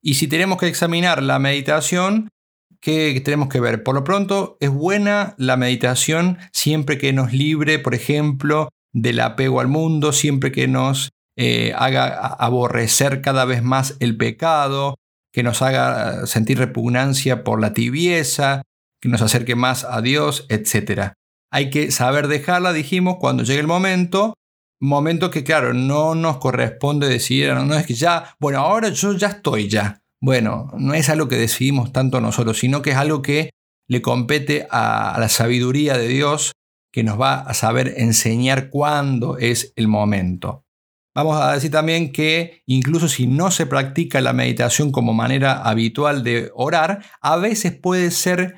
[0.00, 2.30] Y si tenemos que examinar la meditación,
[2.82, 3.82] ¿qué tenemos que ver?
[3.82, 9.60] Por lo pronto, es buena la meditación siempre que nos libre, por ejemplo, del apego
[9.60, 14.96] al mundo, siempre que nos eh, haga aborrecer cada vez más el pecado,
[15.32, 18.62] que nos haga sentir repugnancia por la tibieza,
[19.00, 21.12] que nos acerque más a Dios, etc.
[21.50, 24.34] Hay que saber dejarla, dijimos, cuando llegue el momento,
[24.80, 29.28] momento que claro, no nos corresponde decir, no, es que ya, bueno, ahora yo ya
[29.28, 30.01] estoy ya.
[30.22, 33.50] Bueno, no es algo que decidimos tanto nosotros, sino que es algo que
[33.88, 36.52] le compete a, la sabiduría de Dios
[36.92, 40.62] que nos va a saber enseñar cuándo es el momento.
[41.14, 46.22] Vamos a decir también que incluso si no se practica la meditación como manera habitual
[46.22, 48.54] de orar, a veces puede ser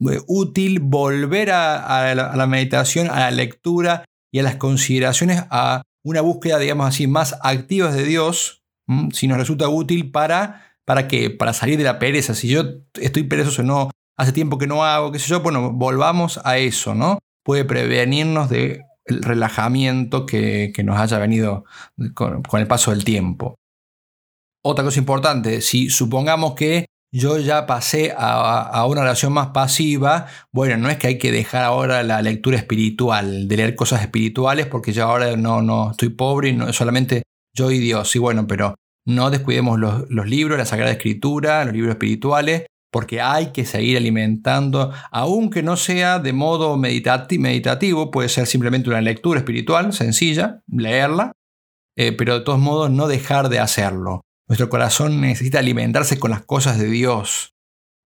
[0.00, 6.22] eh, útil volver a, la, meditación, a la lectura y a las consideraciones, a una
[6.22, 8.62] búsqueda, digamos así, más activa de Dios,
[9.12, 12.34] si nos resulta útil para, para qué, para salir de la pereza.
[12.34, 12.62] Si yo
[12.94, 16.94] estoy perezoso, no, hace tiempo que no hago, qué sé yo, bueno, volvamos a eso,
[16.94, 17.18] ¿no?
[17.44, 21.64] Puede prevenirnos del relajamiento que, nos haya venido
[22.14, 23.56] con el paso del tiempo.
[24.62, 30.76] Otra cosa importante, si supongamos que yo ya pasé a, una oración más pasiva, bueno,
[30.78, 34.92] no es que hay que dejar ahora la lectura espiritual, de leer cosas espirituales, porque
[34.92, 37.22] ya ahora no, no estoy pobre y solamente
[37.54, 38.16] yo y Dios.
[38.16, 38.74] Y bueno, pero
[39.06, 44.92] no descuidemos los, libros, la Sagrada Escritura, los libros espirituales, porque hay que seguir alimentando,
[45.10, 51.32] aunque no sea de modo meditativo, puede ser simplemente una lectura espiritual sencilla, leerla,
[51.96, 54.22] eh, pero de todos modos no dejar de hacerlo.
[54.48, 57.54] Nuestro corazón necesita alimentarse con las cosas de Dios.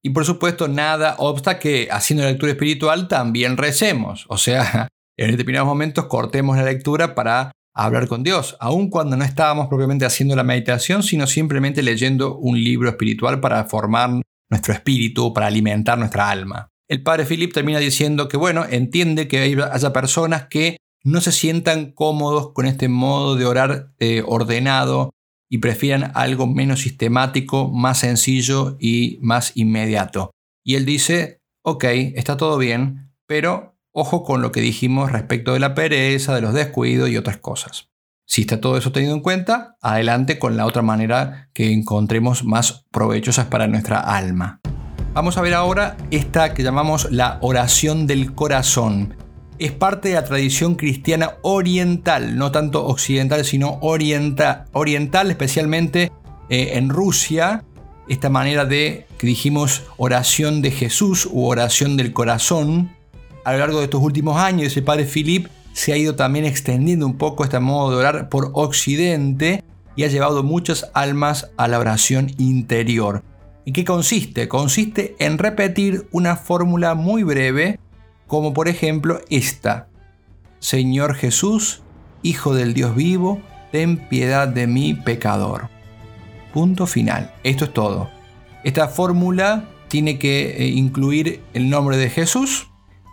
[0.02, 4.26] Y por supuesto, nada obsta que haciendo la lectura espiritual también recemos.
[4.28, 4.88] O sea,
[5.18, 7.52] en determinados momentos cortemos la lectura para
[7.84, 12.62] hablar con Dios, aun cuando no estábamos propiamente haciendo la meditación, sino simplemente leyendo un
[12.62, 14.10] libro espiritual para formar
[14.50, 16.68] nuestro espíritu, para alimentar nuestra alma.
[16.88, 19.38] El padre Philip termina diciendo que, bueno, entiende que
[19.70, 25.10] haya personas que no se sientan cómodos con este modo de orar eh, ordenado
[25.48, 30.32] y prefieran algo menos sistemático, más sencillo y más inmediato.
[30.64, 35.60] Y él dice, ok, está todo bien, pero ojo con lo que dijimos respecto de
[35.60, 37.88] la pereza, de los descuidos y otras cosas.
[38.26, 42.86] Si está todo eso tenido en cuenta, adelante con la otra manera que encontremos más
[42.90, 44.60] provechosas para nuestra alma.
[45.14, 49.16] Vamos a ver ahora esta que llamamos la oración del corazón
[49.58, 56.12] es parte de la tradición cristiana oriental, no tanto occidental, sino oriental, especialmente
[56.48, 57.64] eh, en Rusia.
[58.08, 62.96] Esta manera de, que dijimos, oración de Jesús u oración del corazón.
[63.48, 67.06] A lo largo de estos últimos años, el padre Philip se ha ido también extendiendo
[67.06, 69.64] un poco este modo de orar por Occidente
[69.96, 73.22] y ha llevado muchas almas a la oración interior.
[73.64, 74.48] ¿Y qué consiste?
[74.48, 77.80] Consiste en repetir una fórmula muy breve
[78.26, 79.88] como por ejemplo esta.
[80.58, 81.80] Señor Jesús,
[82.22, 83.40] Hijo del Dios vivo,
[83.72, 85.70] ten piedad de mí pecador.
[86.52, 87.32] Punto final.
[87.44, 88.10] Esto es todo.
[88.62, 92.67] Esta fórmula tiene que eh, incluir el nombre de Jesús,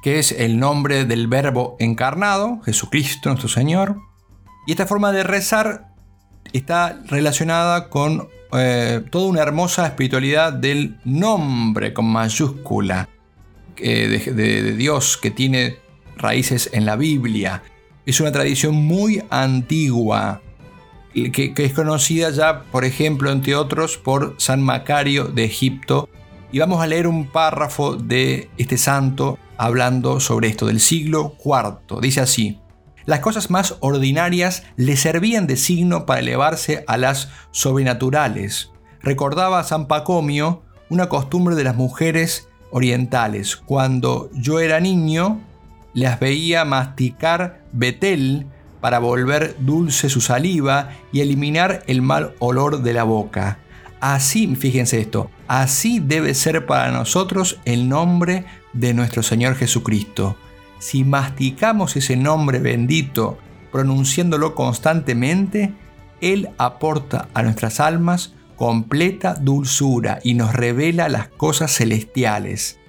[0.05, 4.01] que es el nombre del verbo encarnado, Jesucristo nuestro Señor.
[4.67, 5.95] Y esta forma de rezar
[6.53, 13.09] está relacionada con eh, toda una hermosa espiritualidad del nombre con mayúscula.
[13.77, 15.77] De, Dios que tiene
[16.17, 17.63] raíces en la Biblia.
[18.05, 20.43] Es una tradición muy antigua,
[21.15, 26.09] que, es conocida ya, por ejemplo, entre otros, por San Macario de Egipto.
[26.51, 31.99] Y vamos a leer un párrafo de este santo hablando sobre esto del siglo IV.
[32.01, 32.59] Dice así,
[33.05, 38.71] las cosas más ordinarias le servían de signo para elevarse a las sobrenaturales.
[39.01, 43.55] Recordaba a San Pacomio una costumbre de las mujeres orientales.
[43.55, 45.41] Cuando yo era niño,
[45.93, 48.47] las veía masticar betel
[48.81, 53.59] para volver dulce su saliva y eliminar el mal olor de la boca.
[53.99, 58.45] Así, fíjense esto, así debe ser para nosotros el nombre
[58.75, 60.37] de nuestro Señor Jesucristo.
[60.77, 63.39] Si masticamos ese nombre bendito,
[63.71, 65.73] pronunciándolo constantemente,
[66.21, 72.79] Él aporta a nuestras almas completa dulzura y nos revela las cosas celestiales.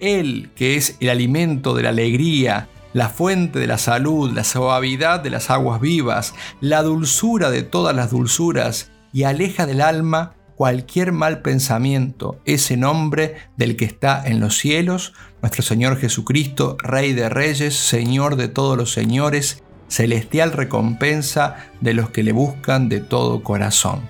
[0.00, 5.20] Él, que es el alimento de la alegría, la fuente de la salud, la suavidad
[5.20, 11.12] de las aguas vivas, la dulzura de todas las dulzuras, y aleja del alma cualquier
[11.12, 17.28] mal pensamiento, ese nombre del que está en los cielos, nuestro Señor Jesucristo, Rey de
[17.28, 23.42] Reyes, Señor de todos los señores, celestial recompensa de los que le buscan de todo
[23.42, 24.02] corazón.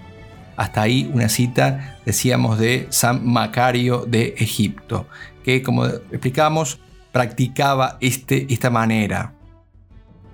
[0.57, 5.09] Hasta ahí una cita, decíamos, de San Macario de Egipto,
[5.43, 6.79] que como explicamos,
[7.13, 9.35] practicaba este, esta manera.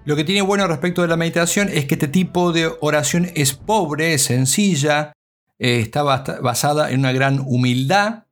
[0.05, 3.53] Lo que tiene bueno respecto de la meditación es que este tipo de oración es
[3.53, 5.13] pobre, es sencilla,
[5.61, 8.25] eh, está basada en una gran humildad.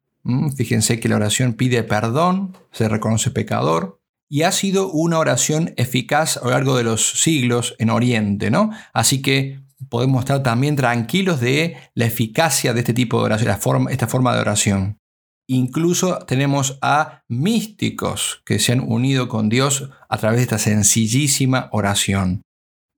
[0.57, 6.37] Fíjense que la oración pide perdón, se reconoce pecador, y ha sido una oración eficaz
[6.37, 8.71] a lo largo de los siglos en Oriente, ¿no?
[8.93, 14.07] Así que podemos estar también tranquilos de la eficacia de este tipo de oración, esta
[14.07, 14.99] forma de oración.
[15.47, 21.69] Incluso tenemos a místicos que se han unido con Dios a través de esta sencillísima
[21.73, 22.43] oración.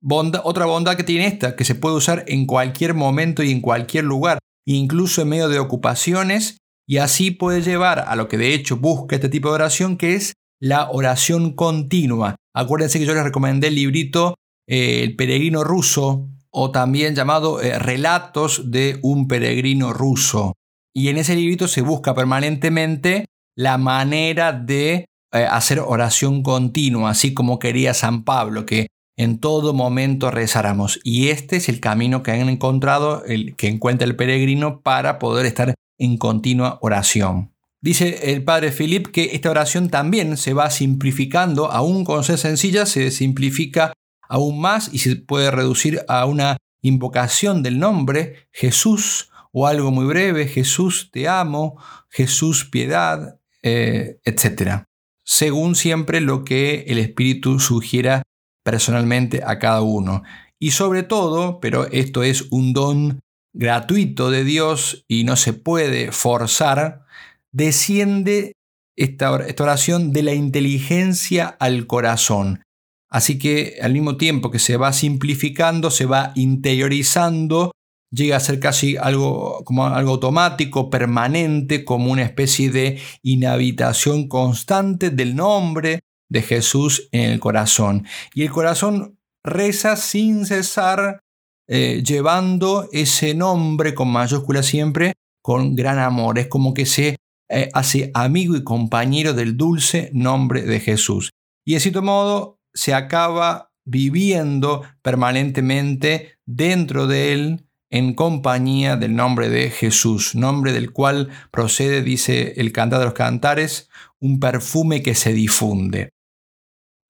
[0.02, 4.04] Otra bondad que tiene esta, que se puede usar en cualquier momento y en cualquier
[4.04, 8.76] lugar, incluso en medio de ocupaciones, y así puede llevar a lo que de hecho
[8.76, 12.36] busca este tipo de oración, que es la oración continua.
[12.54, 14.34] Acuérdense que yo les recomendé el librito
[14.68, 20.54] eh, El peregrino ruso o también llamado eh, Relatos de un peregrino ruso.
[20.94, 23.26] Y en ese librito se busca permanentemente
[23.56, 28.88] la manera de eh, hacer oración continua, así como quería San Pablo, que
[29.20, 30.98] en todo momento rezáramos.
[31.04, 35.44] Y este es el camino que han encontrado, el que encuentra el peregrino para poder
[35.44, 37.52] estar en continua oración.
[37.82, 42.86] Dice el padre Philip que esta oración también se va simplificando, aún con ser sencilla,
[42.86, 43.92] se simplifica
[44.26, 50.06] aún más y se puede reducir a una invocación del nombre Jesús o algo muy
[50.06, 51.76] breve, Jesús te amo,
[52.08, 54.84] Jesús piedad, eh, etc.
[55.24, 58.22] Según siempre lo que el Espíritu sugiera
[58.70, 60.22] personalmente a cada uno.
[60.60, 63.18] Y sobre todo, pero esto es un don
[63.52, 67.04] gratuito de Dios y no se puede forzar,
[67.50, 68.52] desciende
[68.96, 72.62] esta, oración de la inteligencia al corazón.
[73.10, 77.72] Así que al mismo tiempo que se va simplificando, se va interiorizando,
[78.12, 85.10] llega a ser casi algo como algo automático, permanente, como una especie de inhabitación constante
[85.10, 85.98] del nombre
[86.30, 88.06] de Jesús en el corazón.
[88.34, 91.20] Y el corazón reza sin cesar,
[91.68, 95.12] eh, llevando ese nombre con mayúscula siempre,
[95.42, 96.38] con gran amor.
[96.38, 97.16] Es como que se
[97.50, 101.30] eh, hace amigo y compañero del dulce nombre de Jesús.
[101.66, 109.48] Y de cierto modo se acaba viviendo permanentemente dentro de él en compañía del nombre
[109.48, 115.16] de Jesús, nombre del cual procede, dice el cantar de los cantares, un perfume que
[115.16, 116.10] se difunde.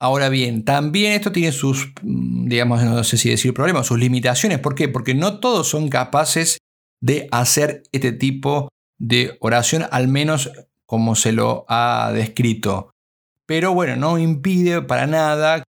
[0.03, 4.59] Ahora bien, también esto tiene sus, mm, digamos, no sé si decir problemas, sus limitaciones.
[4.59, 4.89] ¿Por qué?
[4.89, 6.59] Porque no todos son capaces
[7.03, 10.51] de hacer este tipo de oración, al menos
[10.87, 12.91] como se lo ha descrito.
[13.47, 15.63] Pero bueno, no impide para nada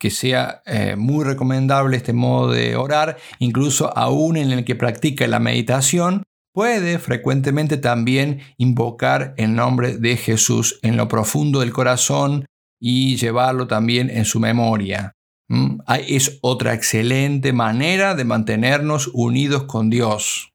[0.00, 5.26] que sea eh, muy recomendable este modo de orar, incluso aún en el que practica
[5.26, 6.22] la meditación,
[6.54, 12.46] puede frecuentemente también invocar el nombre de Jesús en lo profundo del corazón
[12.80, 15.14] y llevarlo también en su memoria.
[15.48, 15.80] ¿Mm?
[16.08, 20.50] Es otra excelente manera de mantenernos unidos con Dios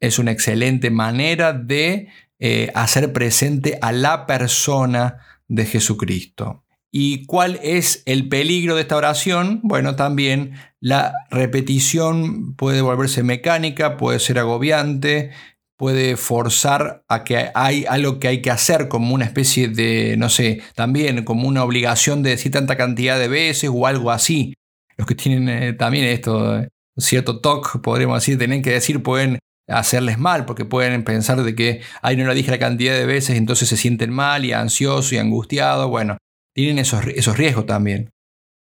[0.00, 2.08] es una excelente manera de
[2.38, 5.18] eh, hacer presente a la persona
[5.48, 6.64] de Jesucristo.
[6.90, 9.60] ¿Y cuál es el peligro de esta oración?
[9.62, 15.30] Bueno, también la repetición puede volverse mecánica, puede ser agobiante,
[15.78, 20.28] puede forzar a que hay algo que hay que hacer como una especie de, no
[20.28, 24.54] sé, también como una obligación de decir tanta cantidad de veces o algo así.
[24.96, 29.38] Los que tienen eh, también esto, eh, cierto TOC, podríamos decir, tienen que decir, pueden
[29.68, 33.36] hacerles mal, porque pueden pensar de que, ay, no lo dije la cantidad de veces,
[33.36, 35.88] entonces se sienten mal y ansiosos y angustiados.
[35.88, 36.18] Bueno,
[36.54, 38.10] tienen esos, esos riesgos también.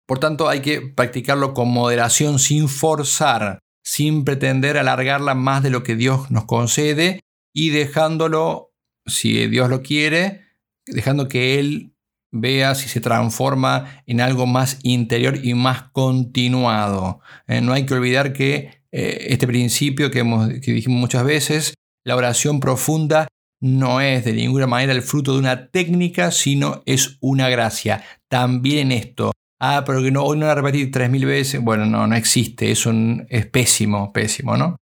[0.07, 5.83] Por tanto, hay que practicarlo con moderación, sin forzar, sin pretender alargarla más de lo
[5.83, 7.21] que Dios nos concede
[7.53, 8.73] y dejándolo,
[9.05, 10.41] si Dios lo quiere,
[10.85, 11.93] dejando que Él
[12.31, 17.19] vea si se transforma en algo más interior y más continuado.
[17.47, 21.73] Eh, no hay que olvidar que eh, este principio que, hemos, que dijimos muchas veces,
[22.05, 23.27] la oración profunda
[23.59, 28.03] no es de ninguna manera el fruto de una técnica, sino es una gracia.
[28.27, 29.31] También esto.
[29.63, 31.61] Ah, pero que no, hoy no a repetir tres mil veces.
[31.61, 32.71] Bueno, no, no existe.
[32.71, 34.77] Es, un, es pésimo, pésimo, ¿no?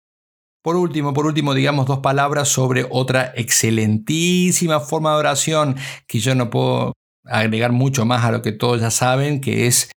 [0.62, 5.76] Por último, por último, digamos dos palabras sobre otra excelentísima forma de oración
[6.06, 6.92] que yo no puedo
[7.24, 9.90] agregar mucho más a lo que todos ya saben, que es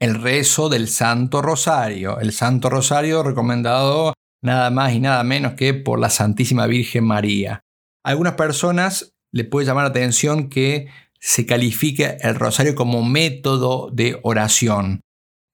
[0.00, 2.18] el rezo del Santo Rosario.
[2.18, 7.60] El Santo Rosario recomendado nada más y nada menos que por la Santísima Virgen María.
[8.02, 10.88] A algunas personas le puede llamar la atención que
[11.24, 15.00] se califique el rosario como método de oración.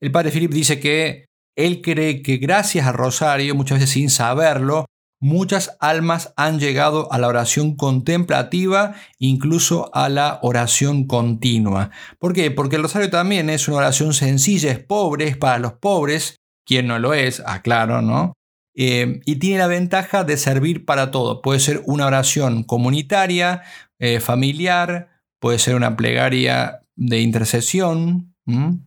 [0.01, 4.87] El padre Philip dice que él cree que gracias al rosario, muchas veces sin saberlo,
[5.21, 11.93] muchas almas han llegado a la oración contemplativa, incluso a la oración continua.
[12.19, 12.51] ¿Por qué?
[12.51, 16.35] Porque el rosario también es una oración sencilla, es pobre, es para los pobres,
[16.67, 18.33] quien no lo es, aclaro, ¿no?
[18.75, 21.43] Eh, y tiene la ventaja de servir para todo.
[21.43, 23.63] Puede ser una oración comunitaria,
[24.01, 28.35] eh, familiar, puede ser una plegaria de intercesión,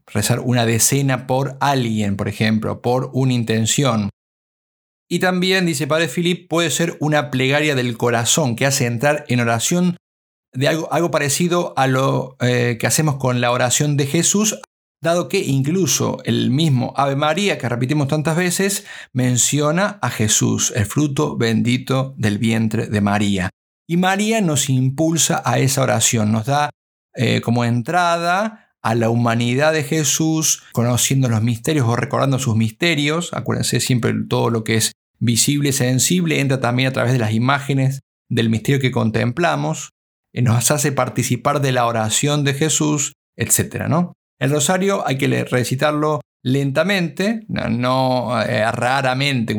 [0.08, 4.10] rezar una decena por alguien, por ejemplo, por una intención.
[5.10, 9.40] Y también, dice Padre Philip, puede ser una plegaria del corazón que hace entrar en
[9.40, 9.98] oración
[10.54, 14.60] de algo, algo parecido a lo eh, que hacemos con la oración de Jesús,
[15.02, 20.86] dado que incluso el mismo Ave María que repetimos tantas veces menciona a Jesús, el
[20.86, 23.50] fruto bendito del vientre de María.
[23.88, 26.70] Y María nos impulsa a esa oración, nos da
[27.16, 33.34] eh, como entrada a la humanidad de Jesús, conociendo los misterios o recordando sus misterios.
[33.34, 38.02] Acuérdense siempre todo lo que es visible, sensible, entra también a través de las imágenes
[38.30, 39.92] del misterio que contemplamos,
[40.34, 43.88] eh, nos hace participar de la oración de Jesús, etc.
[43.88, 44.14] ¿no?
[44.40, 49.56] El rosario hay que recitarlo lentamente, no, eh, raramente,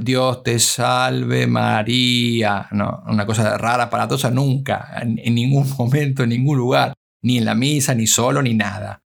[0.00, 2.68] Dios te salve María.
[2.72, 7.54] No, una cosa rara, aparatosa, nunca, en, ningún momento, en ningún lugar, ni en la
[7.54, 9.00] misa, ni solo, ni nada.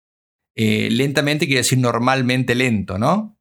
[0.56, 3.38] Eh, lentamente quiere decir normalmente lento, ¿no?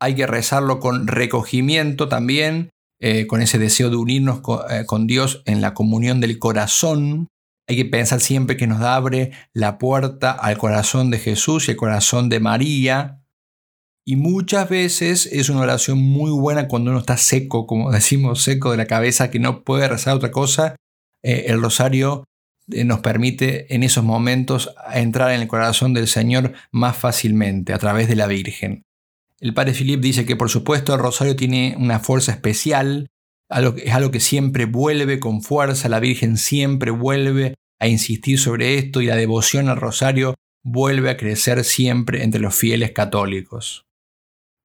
[0.00, 2.70] Hay que rezarlo con recogimiento también,
[3.00, 7.28] eh, con ese deseo de unirnos eh, con, Dios en la comunión del corazón.
[7.66, 11.76] Hay que pensar siempre que nos abre la puerta al corazón de Jesús y al
[11.76, 13.23] corazón de María.
[14.06, 18.70] Y muchas veces es una oración muy buena cuando uno está seco, como decimos, seco
[18.70, 20.76] de la cabeza, que no puede rezar otra cosa.
[21.22, 22.24] Eh, el rosario
[22.66, 28.08] nos permite en esos momentos entrar en el corazón del Señor más fácilmente a través
[28.08, 28.82] de la Virgen.
[29.40, 33.08] El padre Philip dice que por supuesto el rosario tiene una fuerza especial,
[33.76, 39.02] es algo que siempre vuelve con fuerza, la Virgen siempre vuelve a insistir sobre esto
[39.02, 40.34] y la devoción al rosario
[40.64, 43.84] vuelve a crecer siempre entre los fieles católicos.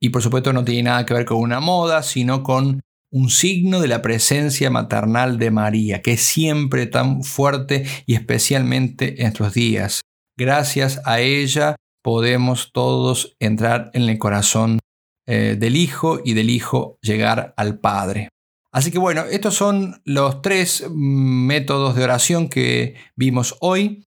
[0.01, 2.81] Y por supuesto no tiene nada que ver con una moda, sino con
[3.11, 9.15] un signo de la presencia maternal de María, que es siempre tan fuerte y especialmente
[9.17, 10.01] en nuestros días.
[10.37, 14.79] Gracias a ella podemos todos entrar en el corazón
[15.27, 18.29] eh, del Hijo y del Hijo llegar al Padre.
[18.71, 24.05] Así que bueno, estos son los tres métodos de oración que vimos hoy.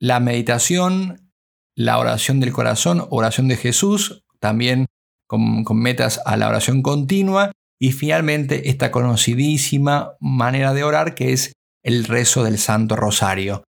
[0.00, 1.32] La meditación,
[1.74, 4.86] la oración del corazón, oración de Jesús, también
[5.28, 7.52] con, metas a la oración continua.
[7.80, 11.52] Y finalmente esta conocidísima manera de orar que es
[11.84, 13.62] el rezo del Santo Rosario.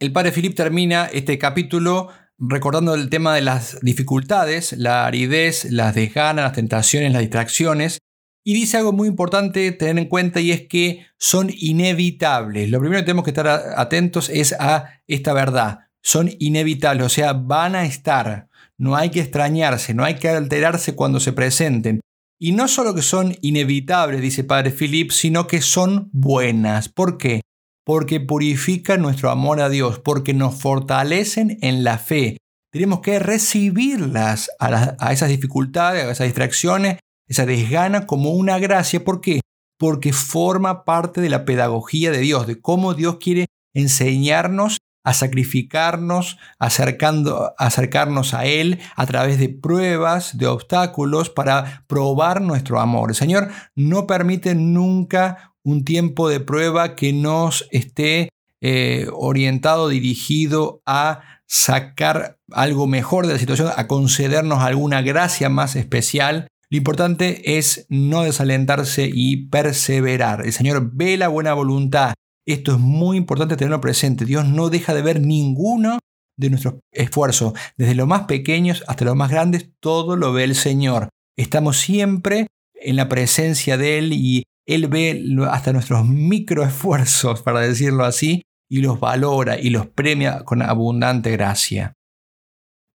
[0.00, 5.94] El Padre Filip termina este capítulo recordando el tema de las dificultades, la aridez, las
[5.94, 7.98] desganas, las tentaciones, las distracciones.
[8.46, 12.70] Y dice algo muy importante tener en cuenta y es que son inevitables.
[12.70, 15.80] Lo primero que tenemos que estar atentos es a esta verdad.
[16.02, 18.48] Son inevitables, o sea, van a estar.
[18.78, 22.00] No hay que extrañarse, no hay que alterarse cuando se presenten.
[22.40, 26.88] Y no solo que son inevitables, dice Padre Philip, sino que son buenas.
[26.88, 27.42] ¿Por qué?
[27.84, 32.38] porque purifican nuestro amor a Dios, porque nos fortalecen en la fe.
[32.72, 36.98] Tenemos que recibirlas a, esas dificultades, a esas distracciones,
[37.28, 39.04] esa desgana como una gracia.
[39.04, 39.40] ¿Por qué?
[39.78, 46.38] Porque forma parte de la pedagogía de Dios, de cómo Dios quiere enseñarnos a sacrificarnos,
[46.58, 53.10] acercando, acercarnos a Él a través de pruebas, de obstáculos, para probar nuestro amor.
[53.10, 58.30] El Señor no permite nunca un tiempo de prueba que nos esté
[58.60, 65.76] eh, orientado, dirigido a sacar algo mejor de la situación, a concedernos alguna gracia más
[65.76, 66.48] especial.
[66.70, 70.46] Lo importante es no desalentarse y perseverar.
[70.46, 72.14] El Señor ve la buena voluntad.
[72.46, 74.24] Esto es muy importante tenerlo presente.
[74.24, 75.98] Dios no deja de ver ninguno
[76.36, 77.54] de nuestros esfuerzos.
[77.76, 81.08] Desde los más pequeños hasta los más grandes, todo lo ve el Señor.
[81.36, 88.04] Estamos siempre en la presencia de Él y él ve hasta nuestros microesfuerzos, para decirlo
[88.04, 91.92] así, y los valora y los premia con abundante gracia.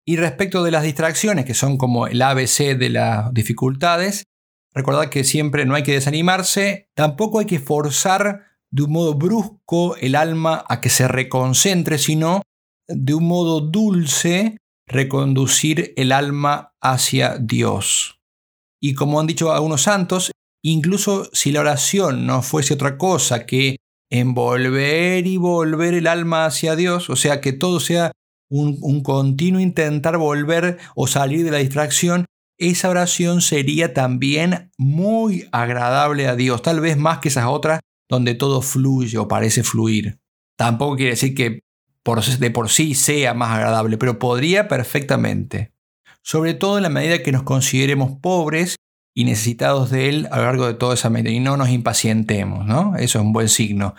[0.06, 4.24] Y respecto de las distracciones, que son como el ABC de las dificultades,
[4.74, 9.96] recordad que siempre no hay que desanimarse, tampoco hay que forzar de un modo brusco
[9.98, 12.42] el alma a que se reconcentre, sino
[12.88, 14.58] de un modo dulce
[14.88, 18.20] reconducir el alma hacia Dios.
[18.82, 23.78] Y como han dicho algunos santos, Incluso si la oración no fuese otra cosa que
[24.12, 28.12] envolver y volver el alma hacia Dios, o sea, que todo sea
[28.50, 32.26] un, continuo intentar volver o salir de la distracción,
[32.58, 37.80] esa oración sería también muy agradable a Dios, tal vez más que esas otras
[38.10, 40.20] donde todo fluye o parece fluir.
[40.58, 41.62] Tampoco quiere decir que
[42.40, 45.72] de por sí sea más agradable, pero podría perfectamente.
[46.24, 48.76] Sobre todo en la medida que nos consideremos pobres
[49.16, 52.66] y necesitados de Él a lo largo de toda esa mente y no nos impacientemos,
[52.66, 52.96] ¿no?
[52.96, 53.96] Eso es un buen signo.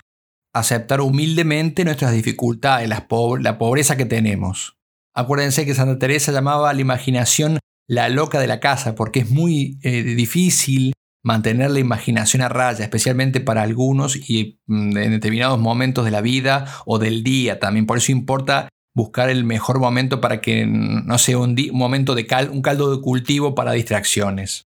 [0.53, 4.77] Aceptar humildemente nuestras dificultades, la, pobreza que tenemos.
[5.15, 7.59] Acuérdense que Santa Teresa llamaba a la imaginación
[7.89, 10.93] la loca de la casa, porque es muy eh, difícil
[11.23, 16.21] mantener la imaginación a raya, especialmente para algunos y mm, en determinados momentos de la
[16.21, 17.87] vida o del día también.
[17.87, 22.63] Por eso importa buscar el mejor momento para que no sea un, momento de un
[22.63, 24.65] caldo de cultivo para distracciones.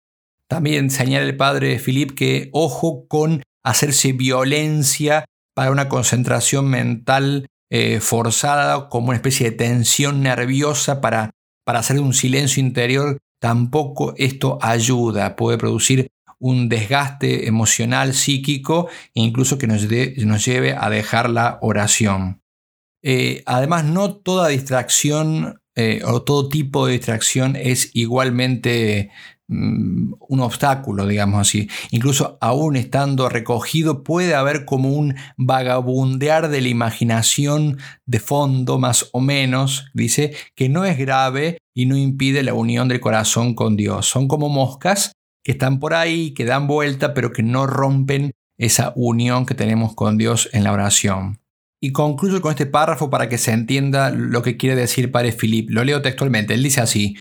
[0.48, 5.26] También señala el padre Philip que ojo con hacerse violencia
[5.56, 11.32] para una concentración mental eh, forzada, como una especie de tensión nerviosa para,
[11.66, 13.18] para hacer un silencio interior.
[13.42, 16.08] Tampoco esto ayuda, puede producir
[16.44, 22.42] un desgaste emocional, psíquico, e incluso que nos, lleve a dejar la oración.
[23.02, 29.10] Eh, además, no toda distracción eh, o todo tipo de distracción es igualmente
[29.48, 31.70] mm, un obstáculo, digamos así.
[31.92, 39.10] Incluso aún estando recogido puede haber como un vagabundear de la imaginación de fondo, más
[39.14, 43.78] o menos, dice, que no es grave y no impide la unión del corazón con
[43.78, 44.08] Dios.
[44.08, 45.14] Son como moscas
[45.44, 49.94] que están por ahí, que dan vuelta, pero que no rompen esa unión que tenemos
[49.94, 51.40] con Dios en la oración.
[51.82, 55.70] Y concluyo con este párrafo para que se entienda lo que quiere decir Padre Filip.
[55.70, 56.54] Lo leo textualmente.
[56.54, 57.18] Él dice así,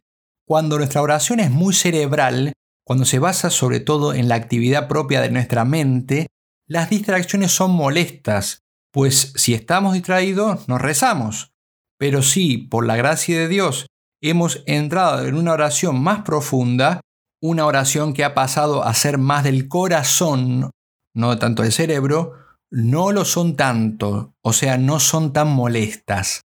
[0.47, 2.53] cuando nuestra oración es muy cerebral,
[2.85, 6.29] cuando se basa sobre todo en la actividad propia de nuestra mente,
[6.69, 8.61] las distracciones son molestas,
[8.93, 11.51] pues si estamos distraídos, nos rezamos.
[11.99, 13.87] Pero si, por la gracia de Dios,
[14.21, 17.01] hemos entrado en una oración más profunda,
[17.43, 20.71] una oración que ha pasado a ser más del corazón,
[21.15, 22.35] no tanto del cerebro,
[22.71, 26.43] no lo son tanto, o sea, no son tan molestas.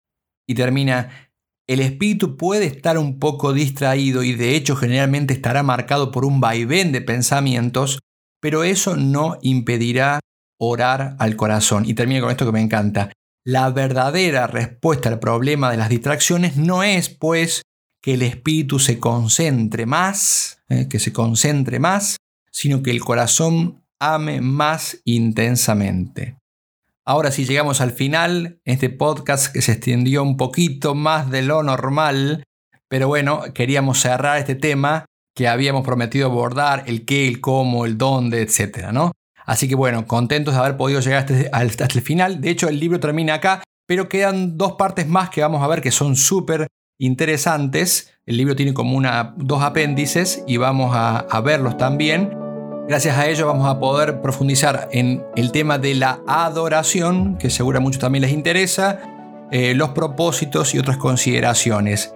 [0.47, 1.31] Y termina,
[1.67, 6.39] el espíritu puede estar un poco distraído y de hecho generalmente estará marcado por un
[6.39, 7.99] vaivén de pensamientos,
[8.39, 10.19] pero eso no impedirá
[10.59, 11.85] orar al corazón.
[11.85, 13.11] Y termina con esto que me encanta.
[13.45, 17.63] La verdadera respuesta al problema de las distracciones no es, pues,
[18.03, 22.17] que el espíritu se concentre más, eh, que se concentre más,
[22.51, 26.37] sino que el corazón ame más intensamente.
[27.05, 31.63] Ahora sí llegamos al final, este podcast que se extendió un poquito más de lo
[31.63, 32.43] normal,
[32.89, 37.97] pero bueno, queríamos cerrar este tema que habíamos prometido abordar, el qué, el cómo, el
[37.97, 39.13] dónde, etcétera, ¿no?
[39.45, 42.41] Así que bueno, contentos de haber podido llegar hasta, hasta el final.
[42.41, 45.81] De hecho, el libro termina acá, pero quedan dos partes más que vamos a ver
[45.81, 46.67] que son súper
[46.97, 48.13] interesantes.
[48.25, 52.37] El libro tiene como una, dos apéndices y vamos a, verlos también.
[52.87, 57.77] Gracias a ello vamos a poder profundizar en el tema de la adoración, que seguro
[57.77, 58.99] a muchos también les interesa,
[59.51, 62.13] eh, los propósitos y otras consideraciones.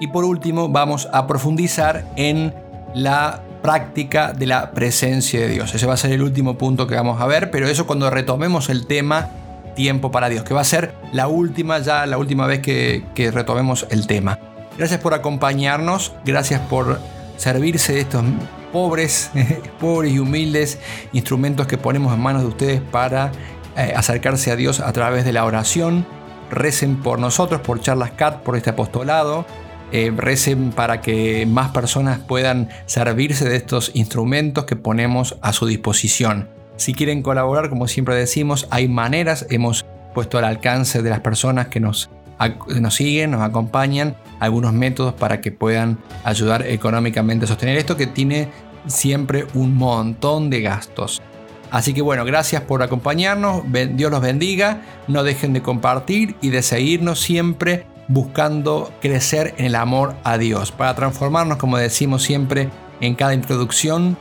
[0.00, 2.54] Y por último vamos a profundizar en
[2.94, 5.74] la práctica de la presencia de Dios.
[5.74, 8.68] Ese va a ser el último punto que vamos a ver, pero eso cuando retomemos
[8.68, 9.30] el tema
[9.76, 13.86] tiempo para Dios, que va a ser la última, ya la última vez que, retomemos
[13.90, 14.40] el tema.
[14.76, 16.98] Gracias por acompañarnos, gracias por
[17.36, 18.24] servirse de estos
[18.72, 19.30] pobres,
[19.80, 20.80] pobres y humildes
[21.12, 23.30] instrumentos que ponemos en manos de ustedes para
[23.76, 26.04] eh, acercarse a Dios a través de la oración.
[26.50, 29.46] Recen por nosotros, por Charlas Cat, por este apostolado.
[29.92, 35.66] Eh, recen para que más personas puedan servirse de estos instrumentos que ponemos a su
[35.66, 36.55] disposición.
[36.76, 41.68] Si quieren colaborar, como siempre decimos, hay maneras, hemos puesto al alcance de las personas
[41.68, 42.10] que nos,
[42.80, 48.06] nos siguen, nos acompañan, algunos métodos para que puedan ayudar económicamente a sostener esto que
[48.06, 48.48] tiene
[48.86, 51.22] siempre un montón de gastos.
[51.70, 53.62] Así que bueno, gracias por acompañarnos,
[53.94, 59.74] Dios los bendiga, no dejen de compartir y de seguirnos siempre buscando crecer en el
[59.74, 62.68] amor a Dios, para transformarnos, como decimos siempre
[63.00, 64.16] en cada introducción,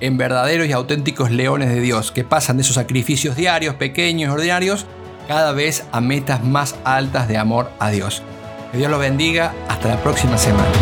[0.00, 4.86] en verdaderos y auténticos leones de Dios, que pasan de esos sacrificios diarios, pequeños, ordinarios,
[5.28, 8.22] cada vez a metas más altas de amor a Dios.
[8.72, 10.72] Que Dios los bendiga, hasta la próxima semana.